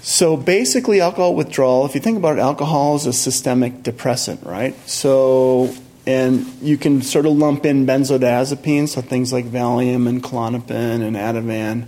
[0.00, 1.84] so basically, alcohol withdrawal.
[1.84, 4.74] If you think about it, alcohol is a systemic depressant, right?
[4.88, 5.74] So
[6.06, 11.16] and you can sort of lump in benzodiazepines, so things like Valium and Klonopin and
[11.16, 11.86] Ativan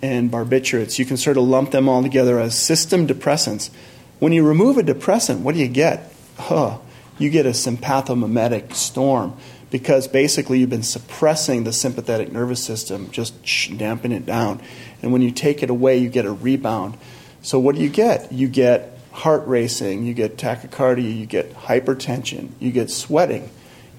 [0.00, 0.98] and barbiturates.
[0.98, 3.70] You can sort of lump them all together as system depressants.
[4.18, 6.12] When you remove a depressant, what do you get?
[6.38, 6.78] Huh,
[7.18, 9.36] you get a sympathomimetic storm
[9.72, 13.34] because basically you've been suppressing the sympathetic nervous system, just
[13.78, 14.60] damping it down.
[15.00, 16.98] And when you take it away, you get a rebound.
[17.40, 18.30] So what do you get?
[18.30, 23.48] You get heart racing, you get tachycardia, you get hypertension, you get sweating,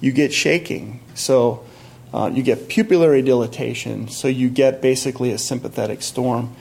[0.00, 1.00] you get shaking.
[1.14, 1.64] So
[2.12, 4.06] uh, you get pupillary dilatation.
[4.06, 6.54] So you get basically a sympathetic storm.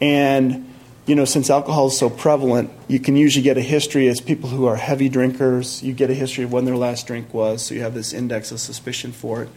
[0.00, 0.73] And
[1.06, 4.48] you know, since alcohol is so prevalent, you can usually get a history as people
[4.48, 5.82] who are heavy drinkers.
[5.82, 8.50] You get a history of when their last drink was, so you have this index
[8.50, 9.50] of suspicion for it.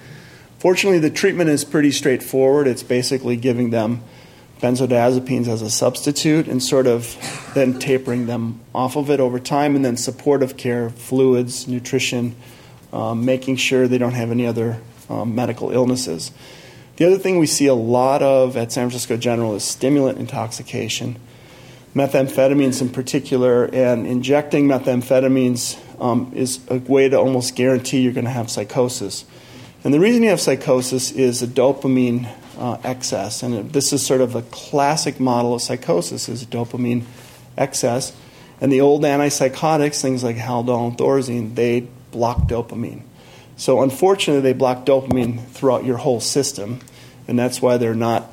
[0.60, 2.68] Fortunately, the treatment is pretty straightforward.
[2.68, 4.04] It's basically giving them
[4.60, 7.16] benzodiazepines as a substitute and sort of
[7.54, 12.36] then tapering them off of it over time, and then supportive care, fluids, nutrition,
[12.92, 16.32] um, making sure they don't have any other um, medical illnesses.
[16.98, 21.20] The other thing we see a lot of at San Francisco General is stimulant intoxication,
[21.96, 28.26] methamphetamines in particular, and injecting methamphetamines um, is a way to almost guarantee you're going
[28.26, 29.26] to have psychosis.
[29.84, 33.44] And the reason you have psychosis is a dopamine uh, excess.
[33.44, 37.04] And this is sort of a classic model of psychosis is dopamine
[37.58, 38.16] excess.
[38.60, 43.04] And the old antipsychotics, things like Haldol and Thorazine, they block dopamine.
[43.56, 46.80] So unfortunately, they block dopamine throughout your whole system,
[47.28, 48.32] and that's why they're not,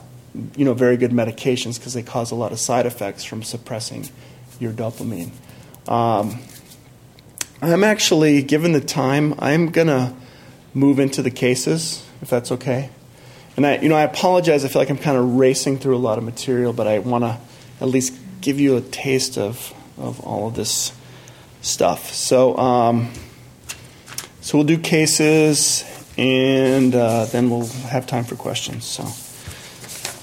[0.56, 4.08] you know, very good medications because they cause a lot of side effects from suppressing
[4.58, 5.30] your dopamine.
[5.86, 6.38] Um,
[7.62, 10.14] I'm actually, given the time, I'm gonna
[10.74, 12.90] move into the cases, if that's okay.
[13.56, 14.64] And I, you know, I apologize.
[14.64, 17.24] I feel like I'm kind of racing through a lot of material, but I want
[17.24, 17.38] to
[17.80, 20.92] at least give you a taste of, of all of this
[21.62, 22.12] stuff.
[22.12, 23.12] So, um,
[24.40, 25.84] so we'll do cases,
[26.18, 28.84] and uh, then we'll have time for questions.
[28.84, 29.04] So,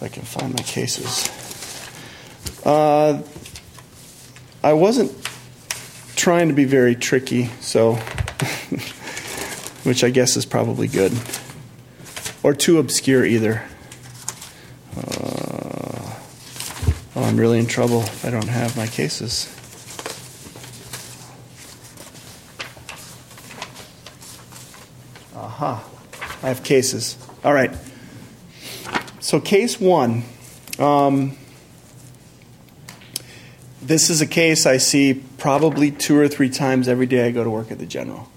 [0.02, 1.30] I can find my cases.
[2.66, 3.22] Uh,
[4.64, 5.12] I wasn't
[6.16, 7.93] trying to be very tricky, so,
[9.84, 11.14] which I guess is probably good
[12.41, 13.64] or too obscure either.
[14.97, 16.16] Uh,
[17.16, 19.47] oh, I'm really in trouble if I don't have my cases.
[25.36, 25.88] Aha,
[26.41, 27.18] I have cases.
[27.43, 27.72] All right.
[29.22, 30.24] So, case one.
[30.80, 31.38] Um,
[33.82, 37.44] this is a case I see probably two or three times every day I go
[37.44, 38.28] to work at the General.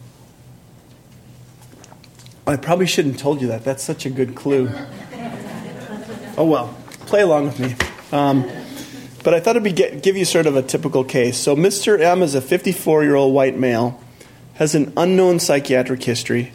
[2.46, 3.64] I probably shouldn't have told you that.
[3.64, 4.70] That's such a good clue.
[6.36, 6.76] Oh well,
[7.06, 7.74] play along with me.
[8.12, 8.42] Um,
[9.22, 11.38] but I thought it'd be get, give you sort of a typical case.
[11.38, 11.98] So Mr.
[11.98, 13.98] M is a 54 year old white male,
[14.54, 16.52] has an unknown psychiatric history,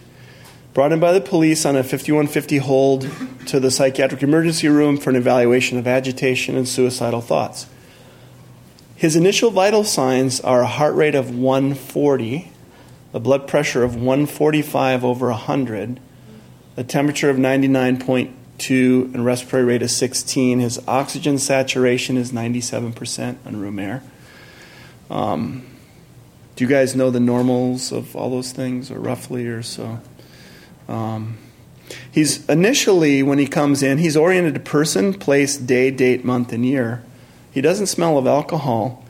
[0.73, 3.09] brought in by the police on a 5150 hold
[3.47, 7.65] to the psychiatric emergency room for an evaluation of agitation and suicidal thoughts.
[8.95, 12.51] His initial vital signs are a heart rate of 140,
[13.13, 15.99] a blood pressure of 145 over 100,
[16.75, 20.59] a temperature of 99.2, and respiratory rate of 16.
[20.59, 24.03] His oxygen saturation is 97% on room air.
[25.09, 25.65] Um,
[26.55, 30.01] do you guys know the normals of all those things, or roughly, or so?
[30.89, 31.37] Um,
[32.11, 36.65] he's initially, when he comes in, he's oriented to person, place, day, date, month, and
[36.65, 37.03] year.
[37.51, 39.05] He doesn't smell of alcohol.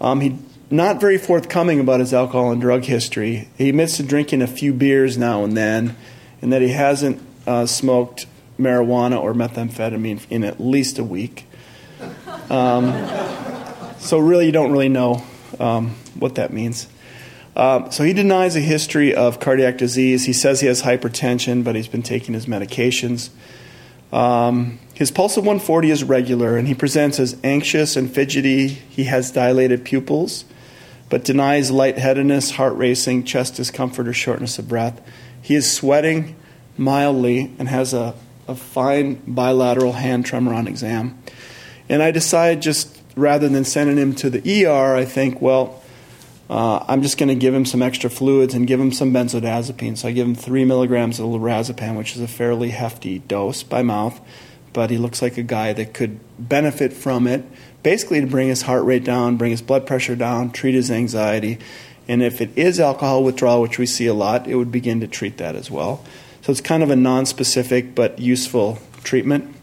[0.00, 0.38] Um, he
[0.70, 3.48] not very forthcoming about his alcohol and drug history.
[3.56, 5.96] He admits to drinking a few beers now and then,
[6.42, 8.26] and that he hasn't uh, smoked
[8.58, 11.46] marijuana or methamphetamine in at least a week.
[12.50, 12.92] Um,
[13.98, 15.24] so really, you don't really know
[15.58, 16.86] um, what that means.
[17.58, 20.26] Uh, so he denies a history of cardiac disease.
[20.26, 23.30] He says he has hypertension, but he's been taking his medications.
[24.12, 28.68] Um, his pulse of 140 is regular, and he presents as anxious and fidgety.
[28.68, 30.44] He has dilated pupils,
[31.10, 35.02] but denies lightheadedness, heart racing, chest discomfort, or shortness of breath.
[35.42, 36.36] He is sweating
[36.76, 38.14] mildly and has a,
[38.46, 41.20] a fine bilateral hand tremor on exam.
[41.88, 45.82] And I decide just rather than sending him to the ER, I think, well,
[46.50, 49.98] uh, I'm just going to give him some extra fluids and give him some benzodiazepine.
[49.98, 53.82] So I give him three milligrams of lorazepam, which is a fairly hefty dose by
[53.82, 54.18] mouth,
[54.72, 57.44] but he looks like a guy that could benefit from it,
[57.82, 61.58] basically to bring his heart rate down, bring his blood pressure down, treat his anxiety.
[62.08, 65.06] And if it is alcohol withdrawal, which we see a lot, it would begin to
[65.06, 66.02] treat that as well.
[66.40, 69.54] So it's kind of a non specific but useful treatment.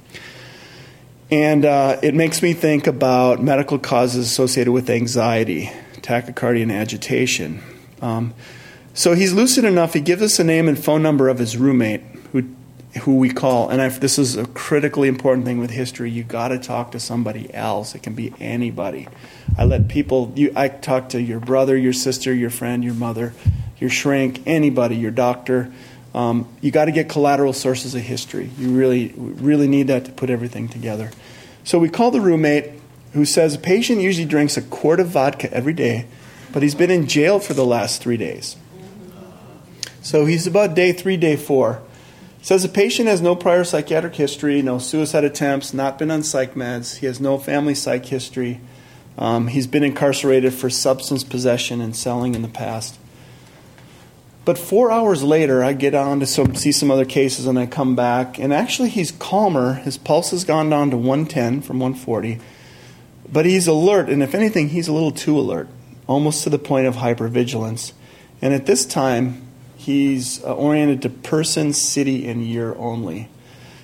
[1.32, 5.72] And uh, it makes me think about medical causes associated with anxiety
[6.06, 7.62] tachycardia, and agitation.
[8.02, 8.34] Um,
[8.94, 9.94] so he's lucid enough.
[9.94, 12.02] He gives us a name and phone number of his roommate,
[12.32, 12.44] who
[13.02, 13.70] who we call.
[13.70, 16.10] And I've, this is a critically important thing with history.
[16.10, 17.94] You got to talk to somebody else.
[17.94, 19.08] It can be anybody.
[19.58, 20.32] I let people.
[20.36, 23.34] You, I talk to your brother, your sister, your friend, your mother,
[23.80, 25.74] your shrink, anybody, your doctor.
[26.14, 28.50] Um, you got to get collateral sources of history.
[28.58, 31.12] You really, really need that to put everything together.
[31.66, 32.72] So we call the roommate
[33.16, 36.06] who says a patient usually drinks a quart of vodka every day,
[36.52, 38.58] but he's been in jail for the last three days.
[40.02, 41.82] So he's about day three, day four.
[42.42, 46.56] Says the patient has no prior psychiatric history, no suicide attempts, not been on psych
[46.56, 46.98] meds.
[46.98, 48.60] He has no family psych history.
[49.18, 53.00] Um, he's been incarcerated for substance possession and selling in the past.
[54.44, 57.66] But four hours later, I get on to some, see some other cases and I
[57.66, 59.76] come back, and actually he's calmer.
[59.76, 62.42] His pulse has gone down to 110 from 140.
[63.32, 65.68] But he's alert, and if anything, he's a little too alert,
[66.08, 67.94] almost to the point of hypervigilance.
[68.42, 73.30] And at this time, he's uh, oriented to person, city, and year only.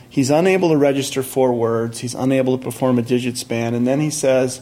[0.10, 4.02] He's unable to register four words, he's unable to perform a digit span, and then
[4.02, 4.62] he says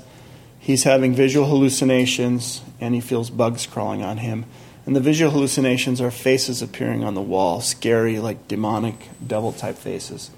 [0.59, 4.45] he's having visual hallucinations and he feels bugs crawling on him.
[4.85, 9.75] And the visual hallucinations are faces appearing on the wall, scary, like demonic, devil type
[9.75, 10.31] faces.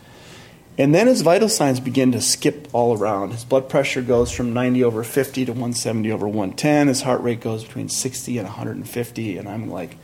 [0.78, 3.32] And then his vital signs begin to skip all around.
[3.32, 6.88] His blood pressure goes from 90 over 50 to 170 over 110.
[6.88, 9.38] His heart rate goes between 60 and 150.
[9.38, 9.98] And I'm like,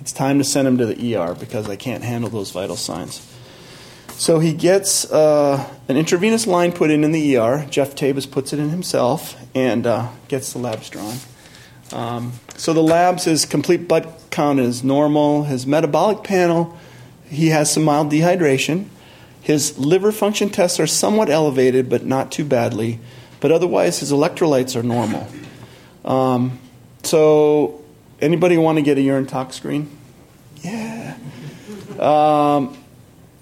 [0.00, 3.26] it's time to send him to the ER because I can't handle those vital signs.
[4.12, 7.66] So he gets uh, an intravenous line put in in the ER.
[7.68, 11.16] Jeff Tabus puts it in himself and uh, gets the labs drawn.
[11.92, 15.44] Um, so the labs, his complete blood count is normal.
[15.44, 16.76] His metabolic panel,
[17.28, 18.86] he has some mild dehydration.
[19.48, 23.00] His liver function tests are somewhat elevated, but not too badly.
[23.40, 25.26] But otherwise, his electrolytes are normal.
[26.04, 26.58] Um,
[27.02, 27.82] so,
[28.20, 29.88] anybody want to get a urine tox screen?
[30.56, 31.16] Yeah.
[31.98, 32.76] Um,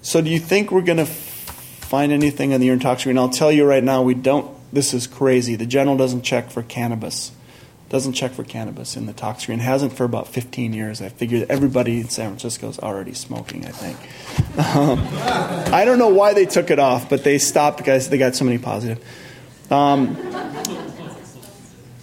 [0.01, 3.17] so, do you think we're going to find anything on the urine tox screen?
[3.17, 4.49] I'll tell you right now, we don't.
[4.71, 5.57] This is crazy.
[5.57, 7.33] The general doesn't check for cannabis
[7.89, 9.59] doesn't check for cannabis in the tox screen.
[9.59, 11.01] Hasn't for about 15 years.
[11.01, 13.65] I figured everybody in San Francisco is already smoking.
[13.65, 13.97] I think.
[14.75, 14.99] Um,
[15.73, 18.43] I don't know why they took it off, but they stopped because they got so
[18.43, 19.03] many positive.
[19.71, 20.17] Um,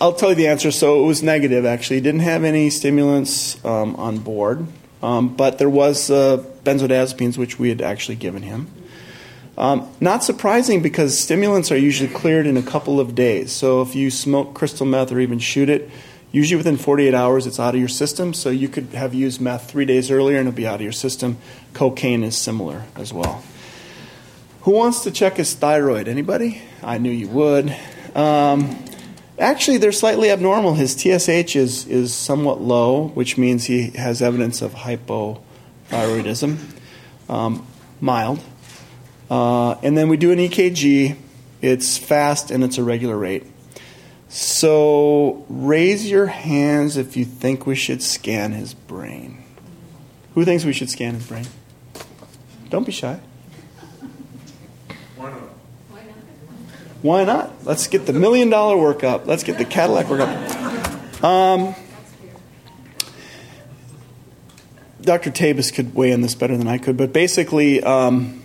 [0.00, 0.70] I'll tell you the answer.
[0.70, 1.66] So it was negative.
[1.66, 4.66] Actually, didn't have any stimulants um, on board,
[5.02, 8.68] um, but there was uh, benzodiazepines which we had actually given him.
[9.56, 13.52] Um, not surprising because stimulants are usually cleared in a couple of days.
[13.52, 15.90] So if you smoke crystal meth or even shoot it,
[16.32, 18.34] usually within 48 hours it's out of your system.
[18.34, 20.92] So you could have used meth three days earlier and it'll be out of your
[20.92, 21.38] system.
[21.72, 23.44] Cocaine is similar as well.
[24.62, 26.08] Who wants to check his thyroid?
[26.08, 26.62] Anybody?
[26.82, 27.76] I knew you would.
[28.14, 28.84] Um,
[29.38, 30.74] Actually, they're slightly abnormal.
[30.74, 36.58] His TSH is, is somewhat low, which means he has evidence of hypothyroidism,
[37.28, 37.66] um,
[38.00, 38.40] mild.
[39.34, 41.16] Uh, and then we do an EKG.
[41.60, 43.42] It's fast and it's a regular rate.
[44.28, 49.42] So raise your hands if you think we should scan his brain.
[50.34, 51.46] Who thinks we should scan his brain?
[52.68, 53.18] Don't be shy.
[55.16, 55.40] Why not?
[57.02, 57.64] Why not?
[57.64, 59.26] Let's get the million dollar workup.
[59.26, 61.24] Let's get the Cadillac workup.
[61.24, 61.74] Um,
[65.00, 65.32] Dr.
[65.32, 68.42] Tabus could weigh in this better than I could, but basically, um,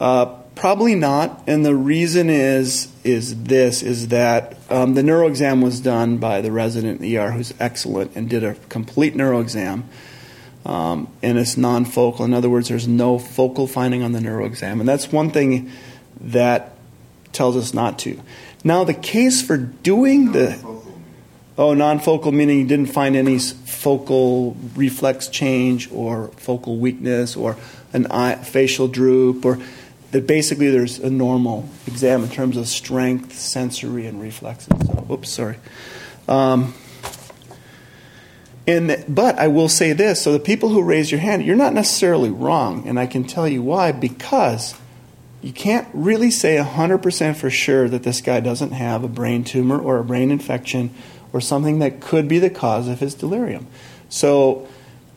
[0.00, 1.42] uh, probably not.
[1.46, 6.40] And the reason is is this: is that um, the neuro exam was done by
[6.40, 9.88] the resident in ER, who's excellent, and did a complete neuro exam.
[10.64, 12.24] Um, and it's non-focal.
[12.24, 15.70] In other words, there's no focal finding on the neuro exam, and that's one thing
[16.20, 16.72] that
[17.32, 18.20] tells us not to.
[18.64, 20.58] Now, the case for doing the
[21.56, 27.56] oh non-focal meaning you didn't find any focal reflex change or focal weakness or
[27.92, 29.58] an eye, facial droop or
[30.12, 34.86] that basically there's a normal exam in terms of strength, sensory, and reflexes.
[34.86, 35.56] So, oops, sorry.
[36.28, 36.74] Um,
[38.66, 41.72] and but I will say this: so the people who raise your hand, you're not
[41.72, 43.92] necessarily wrong, and I can tell you why.
[43.92, 44.74] Because
[45.42, 49.78] you can't really say 100% for sure that this guy doesn't have a brain tumor
[49.78, 50.92] or a brain infection
[51.32, 53.66] or something that could be the cause of his delirium.
[54.08, 54.66] So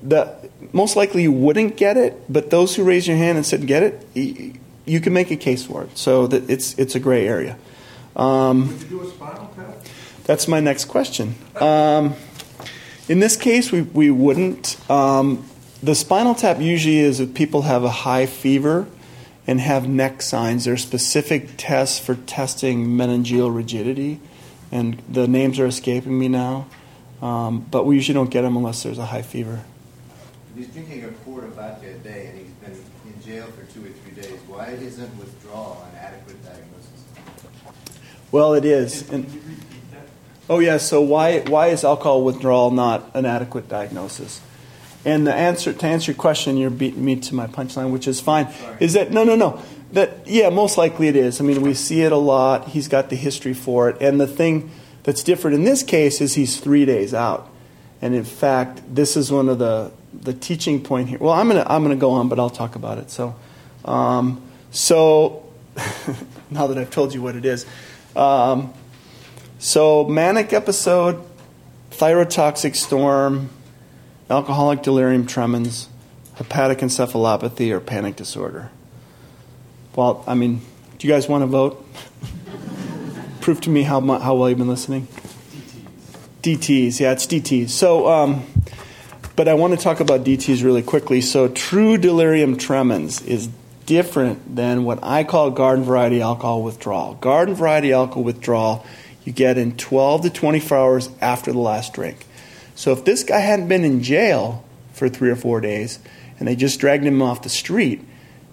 [0.03, 3.65] the most likely you wouldn't get it, but those who raise your hand and said
[3.65, 4.53] get it,
[4.89, 5.97] you can make a case for it.
[5.97, 7.57] So that it's it's a gray area.
[8.15, 9.75] Um, Would you do a spinal tap?
[10.25, 11.35] That's my next question.
[11.59, 12.15] Um,
[13.07, 14.77] in this case, we, we wouldn't.
[14.89, 15.45] Um,
[15.81, 18.87] the spinal tap usually is if people have a high fever
[19.47, 20.65] and have neck signs.
[20.65, 24.19] There are specific tests for testing meningeal rigidity,
[24.71, 26.67] and the names are escaping me now.
[27.21, 29.63] Um, but we usually don't get them unless there's a high fever.
[30.55, 32.83] He's drinking a quart of vodka a day, and he's been in
[33.29, 34.39] jail for two or three days.
[34.47, 37.03] Why isn't withdrawal an adequate diagnosis?
[38.31, 39.07] Well, it is.
[39.09, 39.25] And,
[40.49, 40.77] oh, yeah.
[40.77, 44.41] So why why is alcohol withdrawal not an adequate diagnosis?
[45.05, 48.19] And the answer to answer your question, you're beating me to my punchline, which is
[48.19, 48.51] fine.
[48.51, 48.77] Sorry.
[48.79, 49.61] Is that no, no, no?
[49.93, 51.39] That yeah, most likely it is.
[51.39, 52.69] I mean, we see it a lot.
[52.69, 54.71] He's got the history for it, and the thing
[55.03, 57.49] that's different in this case is he's three days out,
[58.01, 61.19] and in fact, this is one of the the teaching point here.
[61.19, 63.11] Well, I'm gonna I'm gonna go on, but I'll talk about it.
[63.11, 63.35] So,
[63.85, 64.41] um,
[64.71, 65.45] so
[66.51, 67.65] now that I've told you what it is,
[68.15, 68.73] um,
[69.59, 71.23] so manic episode,
[71.91, 73.49] thyrotoxic storm
[74.29, 75.87] alcoholic delirium tremens,
[76.35, 78.69] hepatic encephalopathy, or panic disorder.
[79.95, 80.61] Well, I mean,
[80.97, 81.85] do you guys want to vote?
[83.41, 85.07] Prove to me how, how well you've been listening.
[86.41, 86.57] DTs.
[86.57, 87.69] DTs, yeah, it's DTs.
[87.69, 88.45] So, um,
[89.39, 91.21] but I want to talk about DTs really quickly.
[91.21, 93.47] So, true delirium tremens is
[93.85, 97.13] different than what I call garden variety alcohol withdrawal.
[97.13, 98.85] Garden variety alcohol withdrawal
[99.23, 102.25] you get in 12 to 24 hours after the last drink.
[102.75, 105.99] So if this guy hadn't been in jail for three or four days
[106.37, 108.03] and they just dragged him off the street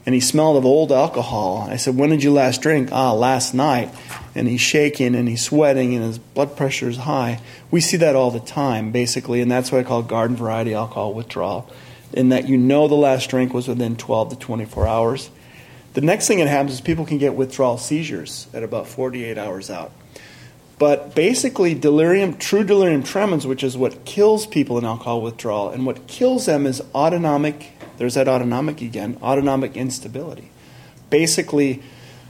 [0.06, 2.90] and he smelled of old alcohol, I said, When did you last drink?
[2.92, 3.92] Ah, last night.
[4.36, 7.40] And he's shaking and he's sweating and his blood pressure is high.
[7.70, 11.14] We see that all the time, basically, and that's what I call garden variety alcohol
[11.14, 11.68] withdrawal,
[12.12, 15.30] in that you know the last drink was within 12 to 24 hours.
[15.94, 19.70] The next thing that happens is people can get withdrawal seizures at about 48 hours
[19.70, 19.92] out.
[20.78, 25.86] But basically, delirium, true delirium tremens, which is what kills people in alcohol withdrawal, and
[25.86, 30.50] what kills them is autonomic, there's that autonomic again, autonomic instability.
[31.08, 31.82] Basically,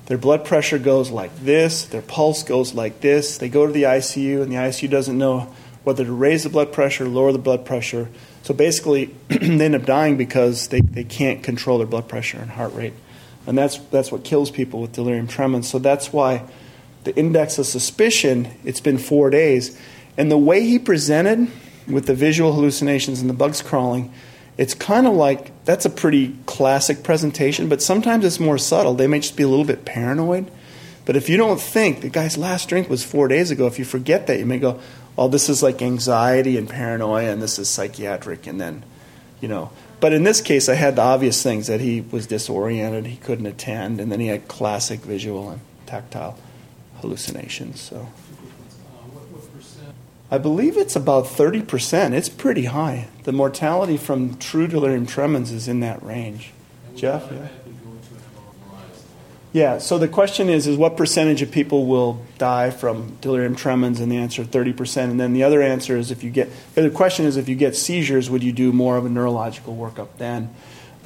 [0.06, 3.84] their blood pressure goes like this, their pulse goes like this, they go to the
[3.84, 5.52] ICU, and the ICU doesn't know
[5.84, 8.08] whether to raise the blood pressure, or lower the blood pressure.
[8.42, 12.50] So basically, they end up dying because they, they can't control their blood pressure and
[12.50, 12.94] heart rate.
[13.46, 15.68] And that's, that's what kills people with delirium tremens.
[15.68, 16.42] So that's why
[17.04, 19.80] the index of suspicion, it's been four days.
[20.16, 21.48] And the way he presented
[21.86, 24.12] with the visual hallucinations and the bugs crawling,
[24.58, 28.94] it's kind of like that's a pretty classic presentation, but sometimes it's more subtle.
[28.94, 30.50] They may just be a little bit paranoid.
[31.04, 33.84] But if you don't think the guy's last drink was four days ago, if you
[33.84, 34.80] forget that, you may go,
[35.16, 38.84] oh, this is like anxiety and paranoia, and this is psychiatric, and then,
[39.40, 39.70] you know.
[40.00, 43.46] But in this case, I had the obvious things that he was disoriented, he couldn't
[43.46, 46.38] attend, and then he had classic visual and tactile
[47.00, 47.80] hallucinations.
[47.80, 48.08] So.
[50.30, 52.12] I believe it's about 30%.
[52.12, 53.08] It's pretty high.
[53.22, 56.52] The mortality from true delirium tremens is in that range.
[56.96, 57.28] Jeff?
[57.30, 57.48] Yeah.
[59.52, 64.00] Yeah, so the question is, is what percentage of people will die from delirium tremens?
[64.00, 65.04] And the answer, 30%.
[65.04, 67.74] And then the other answer is if you get, the question is if you get
[67.74, 70.54] seizures, would you do more of a neurological workup then?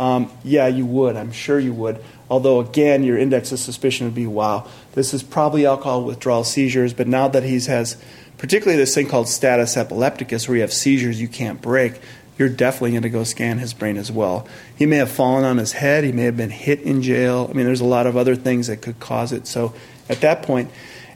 [0.00, 1.14] Um, yeah, you would.
[1.14, 2.02] I'm sure you would.
[2.28, 6.92] Although, again, your index of suspicion would be, wow, this is probably alcohol withdrawal seizures.
[6.92, 8.02] But now that he has,
[8.40, 12.00] particularly this thing called status epilepticus, where you have seizures you can't break,
[12.38, 14.48] you're definitely going to go scan his brain as well.
[14.74, 17.48] He may have fallen on his head, he may have been hit in jail.
[17.50, 19.46] I mean, there's a lot of other things that could cause it.
[19.46, 19.74] So
[20.08, 20.70] at that point,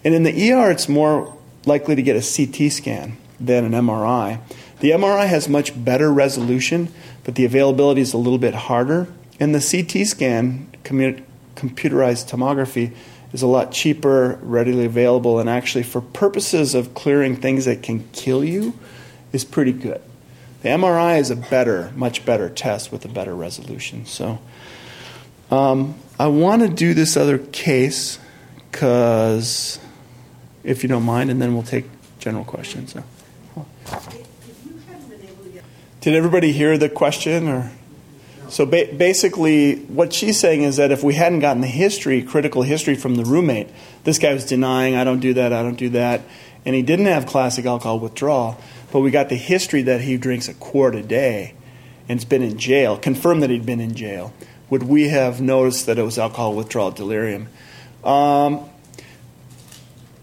[0.05, 1.35] and in the ER, it's more
[1.65, 4.39] likely to get a CT scan than an MRI.
[4.81, 6.93] The MRI has much better resolution,
[7.25, 9.09] but the availability is a little bit harder.
[9.41, 12.95] And the CT scan, computerized tomography,
[13.35, 18.09] is a lot cheaper, readily available, and actually, for purposes of clearing things that can
[18.13, 18.79] kill you,
[19.33, 20.01] is pretty good.
[20.63, 24.07] The MRI is a better, much better test with a better resolution.
[24.07, 24.39] So
[25.51, 28.21] um, I want to do this other case
[28.71, 29.81] because,
[30.63, 31.87] if you don't mind, and then we'll take
[32.21, 32.93] general questions.
[32.93, 33.03] So.
[36.01, 37.49] Did everybody hear the question?
[37.49, 37.73] Or
[38.49, 42.63] so ba- basically, what she's saying is that if we hadn't gotten the history, critical
[42.63, 43.69] history from the roommate,
[44.05, 46.23] this guy was denying, I don't do that, I don't do that,
[46.65, 48.61] and he didn't have classic alcohol withdrawal
[48.95, 51.55] but we got the history that he drinks a quart a day
[52.09, 54.33] and has been in jail, confirmed that he'd been in jail,
[54.71, 57.49] would we have noticed that it was alcohol withdrawal delirium?
[58.05, 58.71] Um,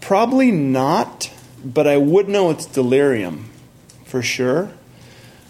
[0.00, 1.30] probably not,
[1.62, 3.50] but I would know it's delirium
[4.06, 4.72] for sure.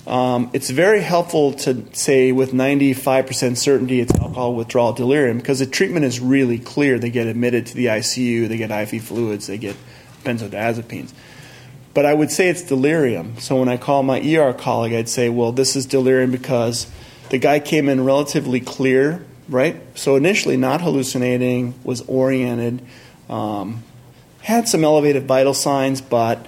[0.07, 5.67] Um, it's very helpful to say with 95% certainty it's alcohol withdrawal delirium because the
[5.67, 6.99] treatment is really clear.
[6.99, 9.77] They get admitted to the ICU, they get IV fluids, they get
[10.25, 11.13] benzodiazepines.
[11.95, 13.39] But I would say it's delirium.
[13.39, 16.91] So when I call my ER colleague, I'd say, well, this is delirium because
[17.31, 19.81] the guy came in relatively clear, right?
[19.97, 22.83] So initially not hallucinating, was oriented,
[23.29, 23.83] um,
[24.41, 26.45] had some elevated vital signs, but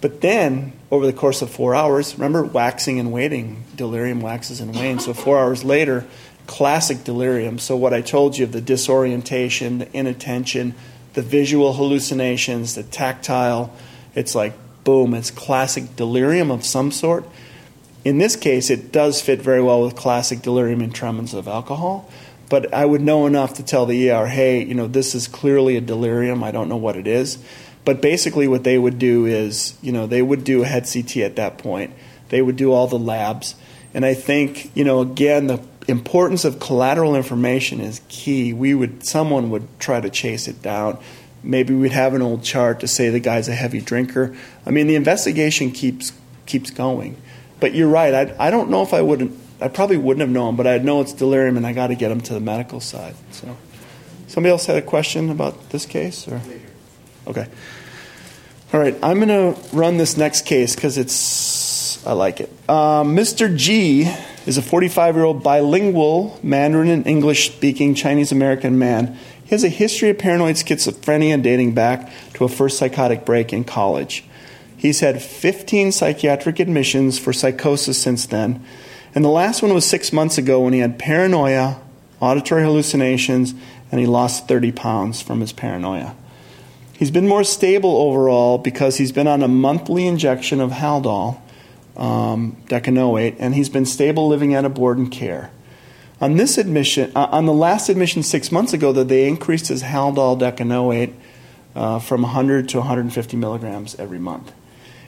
[0.00, 4.74] but then over the course of four hours, remember waxing and waning, delirium waxes and
[4.76, 5.06] wanes.
[5.06, 6.06] So four hours later,
[6.46, 7.58] classic delirium.
[7.58, 10.74] So what I told you of the disorientation, the inattention,
[11.14, 13.74] the visual hallucinations, the tactile,
[14.14, 14.52] it's like
[14.84, 17.24] boom, it's classic delirium of some sort.
[18.04, 22.10] In this case, it does fit very well with classic delirium and tremens of alcohol.
[22.50, 25.78] But I would know enough to tell the ER, hey, you know, this is clearly
[25.78, 26.44] a delirium.
[26.44, 27.38] I don't know what it is.
[27.84, 31.18] But basically, what they would do is, you know, they would do a head CT
[31.18, 31.92] at that point.
[32.28, 33.54] They would do all the labs.
[33.92, 38.52] And I think, you know, again, the importance of collateral information is key.
[38.52, 40.98] We would, someone would try to chase it down
[41.42, 44.34] maybe we'd have an old chart to say the guy's a heavy drinker.
[44.64, 46.12] I mean, the investigation keeps
[46.46, 47.20] keeps going.
[47.60, 48.14] But you're right.
[48.14, 49.38] I, I don't know if I wouldn't.
[49.60, 52.10] I probably wouldn't have known, but I know it's delirium, and I got to get
[52.10, 53.14] him to the medical side.
[53.30, 53.56] So,
[54.26, 56.40] somebody else had a question about this case, or
[57.26, 57.46] okay.
[58.72, 62.48] All right, I'm going to run this next case because it's I like it.
[62.68, 63.54] Um, Mr.
[63.54, 64.10] G
[64.46, 69.18] is a 45 year old bilingual Mandarin and English speaking Chinese American man
[69.52, 73.64] he has a history of paranoid schizophrenia dating back to a first psychotic break in
[73.64, 74.24] college.
[74.78, 78.64] He's had 15 psychiatric admissions for psychosis since then,
[79.14, 81.78] and the last one was six months ago when he had paranoia,
[82.18, 83.52] auditory hallucinations,
[83.90, 86.16] and he lost 30 pounds from his paranoia.
[87.02, 91.40] He's been more stable overall because he's been on a monthly injection of Haldol,
[91.96, 95.50] um, decanoate, and he's been stable living at a board and care.
[96.20, 99.82] On this admission, uh, on the last admission six months ago, that they increased his
[99.82, 101.12] Haldol decanoate
[101.74, 104.52] uh, from 100 to 150 milligrams every month.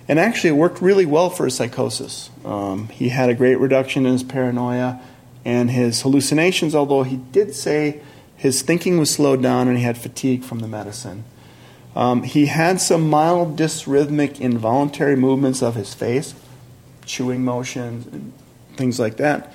[0.08, 2.28] And actually, it worked really well for his psychosis.
[2.44, 5.00] Um, he had a great reduction in his paranoia
[5.44, 8.00] and his hallucinations, although he did say
[8.36, 11.22] his thinking was slowed down and he had fatigue from the medicine.
[11.94, 16.34] Um, he had some mild dysrhythmic involuntary movements of his face,
[17.04, 18.32] chewing motions, and
[18.76, 19.52] things like that.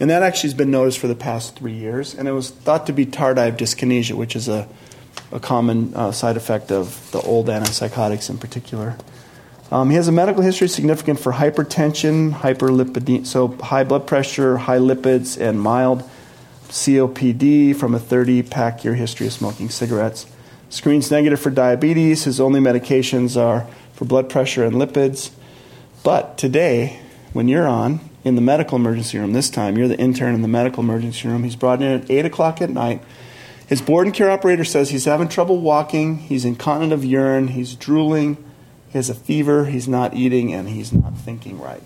[0.00, 2.14] And that actually has been noticed for the past three years.
[2.14, 4.68] And it was thought to be tardive dyskinesia, which is a,
[5.32, 8.96] a common uh, side effect of the old antipsychotics in particular.
[9.70, 14.78] Um, he has a medical history significant for hypertension, hyperlipidemia, so high blood pressure, high
[14.78, 16.08] lipids, and mild
[16.68, 20.26] COPD from a 30 pack year history of smoking cigarettes.
[20.68, 22.24] Screens negative for diabetes.
[22.24, 25.30] His only medications are for blood pressure and lipids.
[26.02, 27.00] But today,
[27.32, 29.78] when you're on, in the medical emergency room this time.
[29.78, 31.44] You're the intern in the medical emergency room.
[31.44, 33.00] He's brought in at 8 o'clock at night.
[33.68, 37.76] His board and care operator says he's having trouble walking, he's incontinent of urine, he's
[37.76, 38.36] drooling,
[38.88, 41.82] he has a fever, he's not eating, and he's not thinking right.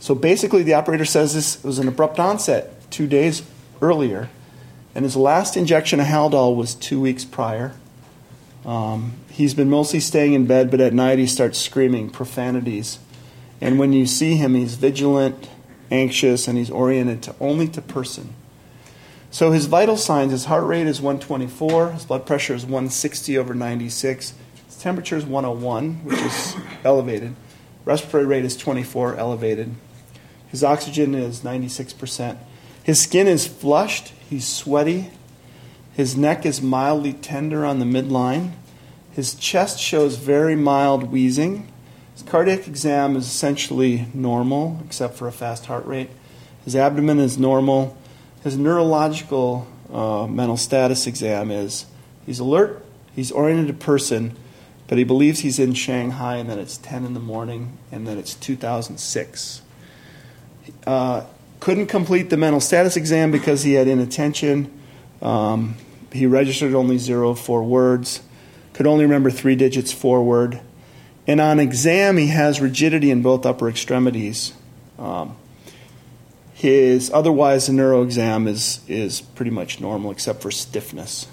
[0.00, 3.44] So basically, the operator says this was an abrupt onset two days
[3.80, 4.30] earlier.
[4.96, 7.72] And his last injection of Haldol was two weeks prior.
[8.64, 12.98] Um, he's been mostly staying in bed, but at night he starts screaming profanities.
[13.60, 15.48] And when you see him, he's vigilant,
[15.90, 18.34] anxious, and he's oriented to only to person.
[19.30, 23.54] So his vital signs, his heart rate is 124, his blood pressure is 160 over
[23.54, 24.34] 96,
[24.66, 27.34] his temperature is 101, which is elevated.
[27.84, 29.74] Respiratory rate is 24, elevated.
[30.48, 32.36] His oxygen is 96%.
[32.84, 35.10] His skin is flushed, he's sweaty.
[35.94, 38.52] His neck is mildly tender on the midline.
[39.12, 41.70] His chest shows very mild wheezing.
[42.14, 46.10] His cardiac exam is essentially normal, except for a fast heart rate.
[46.64, 47.96] His abdomen is normal.
[48.42, 51.86] His neurological uh, mental status exam is
[52.24, 54.34] he's alert, he's oriented to person,
[54.88, 58.16] but he believes he's in Shanghai and that it's 10 in the morning and that
[58.16, 59.62] it's 2006.
[60.86, 61.24] Uh,
[61.60, 64.70] couldn't complete the mental status exam because he had inattention.
[65.22, 65.76] Um,
[66.12, 68.20] he registered only zero four words,
[68.74, 70.60] could only remember three digits forward.
[71.26, 74.52] And on exam, he has rigidity in both upper extremities.
[74.98, 75.36] Um,
[76.52, 81.26] his otherwise the neuro exam is is pretty much normal except for stiffness.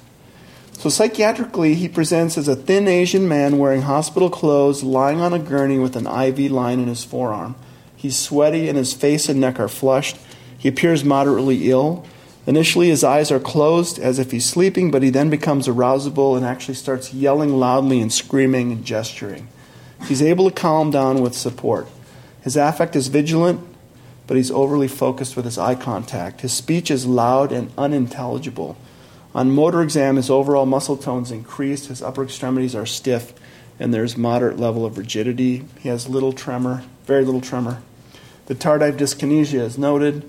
[0.74, 5.40] So psychiatrically, he presents as a thin Asian man wearing hospital clothes, lying on a
[5.40, 7.56] gurney with an IV line in his forearm.
[7.96, 10.18] He's sweaty and his face and neck are flushed.
[10.58, 12.06] He appears moderately ill.
[12.50, 16.44] Initially, his eyes are closed as if he's sleeping, but he then becomes arousable and
[16.44, 19.48] actually starts yelling loudly and screaming and gesturing.
[20.08, 21.88] He's able to calm down with support.
[22.42, 23.60] His affect is vigilant,
[24.26, 26.42] but he's overly focused with his eye contact.
[26.42, 28.76] His speech is loud and unintelligible.
[29.36, 33.32] On motor exam, his overall muscle tone's increased, his upper extremities are stiff,
[33.80, 35.66] and there's moderate level of rigidity.
[35.82, 37.84] He has little tremor, very little tremor.
[38.48, 40.28] The tardive dyskinesia is noted.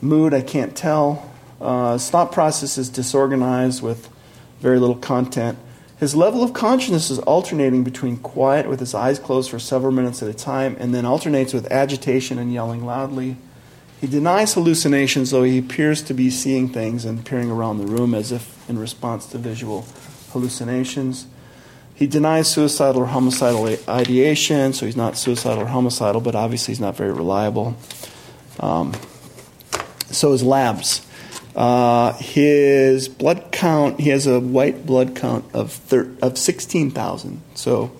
[0.00, 1.30] Mood, I can't tell.
[1.60, 4.08] Uh, thought process is disorganized with
[4.60, 5.58] very little content.
[5.98, 10.22] His level of consciousness is alternating between quiet with his eyes closed for several minutes
[10.22, 13.36] at a time and then alternates with agitation and yelling loudly.
[14.00, 18.14] He denies hallucinations, though he appears to be seeing things and peering around the room
[18.14, 19.84] as if in response to visual
[20.30, 21.26] hallucinations.
[21.96, 26.80] He denies suicidal or homicidal ideation, so he's not suicidal or homicidal, but obviously he's
[26.80, 27.76] not very reliable.
[28.60, 28.94] Um,
[30.10, 31.04] so his labs.
[31.56, 37.42] Uh, his blood count, he has a white blood count of, thir- of 16,000.
[37.54, 37.90] So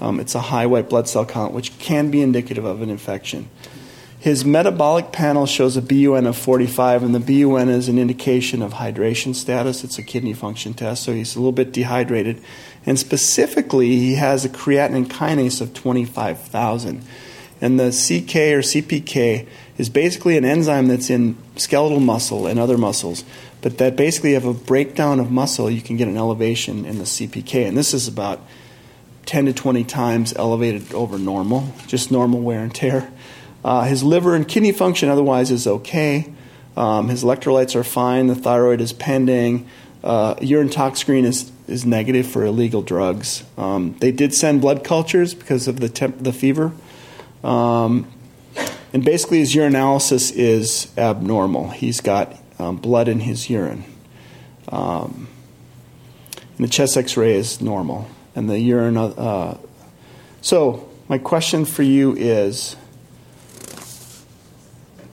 [0.00, 3.50] um, it's a high white blood cell count, which can be indicative of an infection.
[4.18, 8.72] His metabolic panel shows a BUN of 45, and the BUN is an indication of
[8.72, 9.84] hydration status.
[9.84, 12.42] It's a kidney function test, so he's a little bit dehydrated.
[12.84, 17.04] And specifically, he has a creatinine kinase of 25,000.
[17.60, 19.46] And the CK or CPK
[19.78, 23.24] is basically an enzyme that's in skeletal muscle and other muscles,
[23.62, 27.04] but that basically have a breakdown of muscle, you can get an elevation in the
[27.04, 27.66] CPK.
[27.66, 28.40] And this is about
[29.26, 33.10] 10 to 20 times elevated over normal, just normal wear and tear.
[33.64, 36.32] Uh, his liver and kidney function otherwise is okay.
[36.76, 38.28] Um, his electrolytes are fine.
[38.28, 39.66] The thyroid is pending.
[40.04, 43.42] Uh, urine tox screen is, is negative for illegal drugs.
[43.58, 46.72] Um, they did send blood cultures because of the, temp- the fever.
[47.46, 48.08] Um,
[48.92, 51.70] and basically, his urinalysis is abnormal.
[51.70, 53.84] He's got um, blood in his urine.
[54.68, 55.28] Um,
[56.58, 58.08] and the chest x ray is normal.
[58.34, 58.96] And the urine.
[58.96, 59.58] Uh,
[60.40, 62.74] so, my question for you is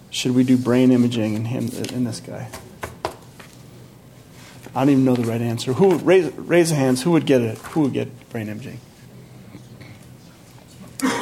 [0.10, 2.50] should we do brain imaging in, him, in this guy?
[4.76, 5.74] I don't even know the right answer.
[5.74, 7.04] Who raise raise hands?
[7.04, 7.60] Who would get it?
[7.60, 8.80] Who would get brain imaging?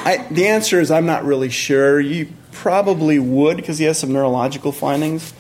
[0.04, 2.00] I, the answer is I'm not really sure.
[2.00, 5.34] You probably would because he has some neurological findings.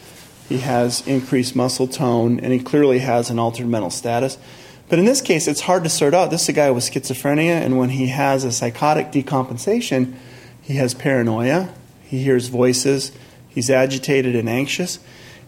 [0.47, 4.37] He has increased muscle tone, and he clearly has an altered mental status.
[4.87, 6.29] But in this case, it's hard to sort out.
[6.29, 10.13] This is a guy with schizophrenia, and when he has a psychotic decompensation,
[10.61, 11.73] he has paranoia,
[12.03, 13.11] he hears voices,
[13.49, 14.99] he's agitated and anxious.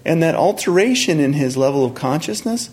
[0.05, 2.69] And that alteration in his level of consciousness,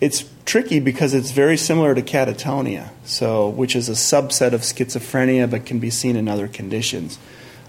[0.00, 5.50] it's tricky because it's very similar to catatonia, so which is a subset of schizophrenia
[5.50, 7.18] but can be seen in other conditions.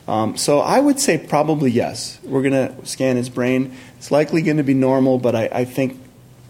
[0.07, 2.19] Um, so I would say probably yes.
[2.23, 3.75] We're going to scan his brain.
[3.97, 6.01] It's likely going to be normal, but I, I, think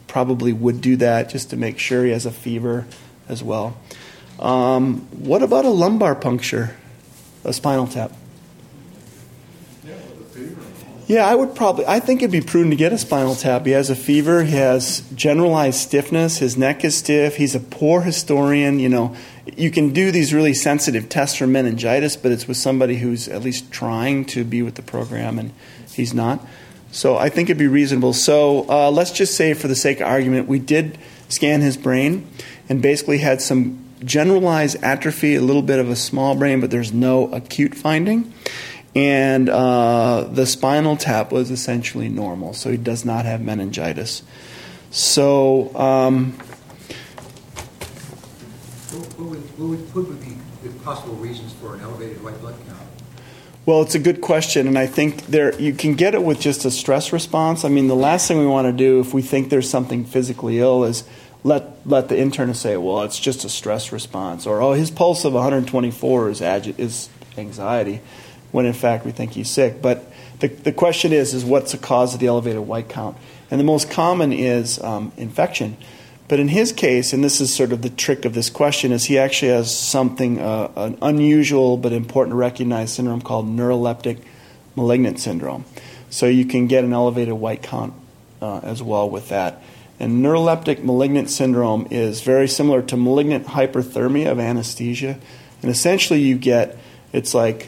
[0.07, 2.87] probably would do that just to make sure he has a fever
[3.27, 3.77] as well.
[4.39, 6.75] Um, what about a lumbar puncture,
[7.43, 8.13] a spinal tap?
[11.11, 11.85] Yeah, I would probably.
[11.87, 13.65] I think it'd be prudent to get a spinal tap.
[13.65, 14.43] He has a fever.
[14.43, 16.37] He has generalized stiffness.
[16.37, 17.35] His neck is stiff.
[17.35, 18.79] He's a poor historian.
[18.79, 19.15] You know,
[19.57, 23.41] you can do these really sensitive tests for meningitis, but it's with somebody who's at
[23.41, 25.51] least trying to be with the program, and
[25.91, 26.47] he's not.
[26.93, 28.13] So I think it'd be reasonable.
[28.13, 30.97] So uh, let's just say, for the sake of argument, we did
[31.27, 32.25] scan his brain
[32.69, 36.93] and basically had some generalized atrophy, a little bit of a small brain, but there's
[36.93, 38.33] no acute finding.
[38.93, 44.21] And uh, the spinal tap was essentially normal, so he does not have meningitis.
[44.89, 46.33] So, um,
[48.91, 52.55] what, would, what, would, what would be the possible reasons for an elevated white blood
[52.67, 52.79] count?
[53.65, 56.65] Well, it's a good question, and I think there you can get it with just
[56.65, 57.63] a stress response.
[57.63, 60.59] I mean, the last thing we want to do if we think there's something physically
[60.59, 61.05] ill is
[61.43, 65.23] let let the internist say, "Well, it's just a stress response," or "Oh, his pulse
[65.25, 68.01] of 124 is agi- is anxiety,"
[68.51, 69.81] when in fact we think he's sick.
[69.81, 70.03] But
[70.39, 73.17] the the question is, is what's the cause of the elevated white count?
[73.49, 75.77] And the most common is um, infection.
[76.31, 79.03] But in his case, and this is sort of the trick of this question, is
[79.03, 84.23] he actually has something, uh, an unusual but important to recognize syndrome called neuroleptic
[84.77, 85.65] malignant syndrome.
[86.09, 87.93] So you can get an elevated white count
[88.41, 89.61] uh, as well with that.
[89.99, 95.19] And neuroleptic malignant syndrome is very similar to malignant hyperthermia of anesthesia.
[95.61, 96.77] And essentially, you get
[97.11, 97.67] it's like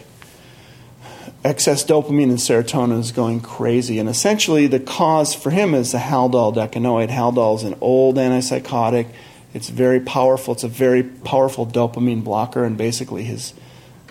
[1.43, 3.99] excess dopamine and serotonin is going crazy.
[3.99, 7.09] And essentially, the cause for him is the Haldol decanoate.
[7.09, 9.07] Haldol is an old antipsychotic.
[9.53, 10.53] It's very powerful.
[10.53, 13.53] It's a very powerful dopamine blocker, and basically, his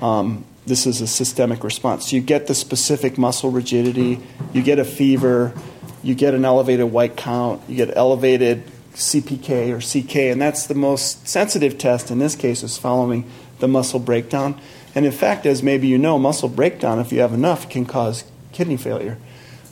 [0.01, 2.11] um, this is a systemic response.
[2.11, 4.21] So you get the specific muscle rigidity,
[4.53, 5.53] you get a fever,
[6.03, 8.63] you get an elevated white count, you get elevated
[8.95, 13.29] CPK or CK, and that's the most sensitive test in this case is following
[13.59, 14.61] the muscle breakdown.
[14.94, 18.24] And in fact, as maybe you know, muscle breakdown, if you have enough, can cause
[18.52, 19.19] kidney failure.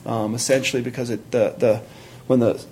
[0.05, 1.81] Um, essentially, because it, the, the,
[2.27, 2.63] when the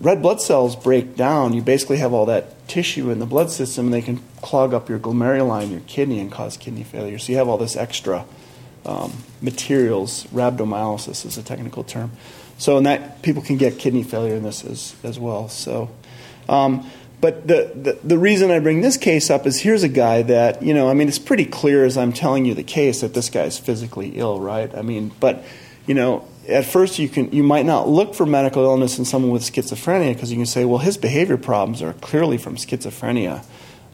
[0.00, 3.86] red blood cells break down, you basically have all that tissue in the blood system,
[3.86, 7.18] and they can clog up your glomeruli in your kidney and cause kidney failure.
[7.18, 8.24] So you have all this extra
[8.86, 9.12] um,
[9.42, 10.24] materials.
[10.26, 12.12] Rhabdomyolysis is a technical term.
[12.58, 15.48] So, and that people can get kidney failure in this as, as well.
[15.48, 15.90] So,
[16.48, 16.88] um,
[17.20, 20.62] but the, the, the, reason I bring this case up is here's a guy that,
[20.62, 23.28] you know, I mean, it's pretty clear as I'm telling you the case that this
[23.28, 24.72] guy's physically ill, right?
[24.72, 25.42] I mean, but,
[25.86, 29.30] you know, at first you can you might not look for medical illness in someone
[29.30, 33.44] with schizophrenia because you can say, well, his behavior problems are clearly from schizophrenia.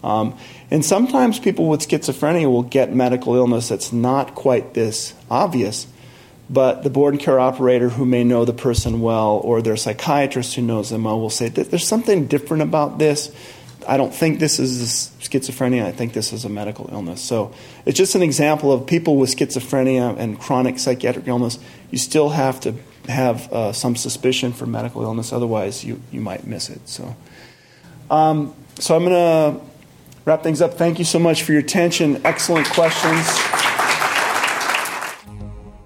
[0.03, 0.37] Um,
[0.71, 5.87] and sometimes people with schizophrenia will get medical illness that's not quite this obvious,
[6.51, 10.55] but the board and care operator who may know the person well or their psychiatrist
[10.55, 13.35] who knows them well will say that there's something different about this.
[13.89, 15.85] I don't think this is schizophrenia.
[15.85, 17.23] I think this is a medical illness.
[17.23, 17.53] So
[17.87, 21.59] it's just an example of people with schizophrenia and chronic psychiatric illness
[21.91, 22.75] you still have to
[23.09, 25.33] have uh, some suspicion for medical illness.
[25.33, 26.89] Otherwise you, you might miss it.
[26.89, 27.17] So
[28.11, 29.65] um, so i'm going to
[30.25, 30.75] wrap things up.
[30.75, 32.21] Thank you so much for your attention.
[32.25, 33.64] Excellent questions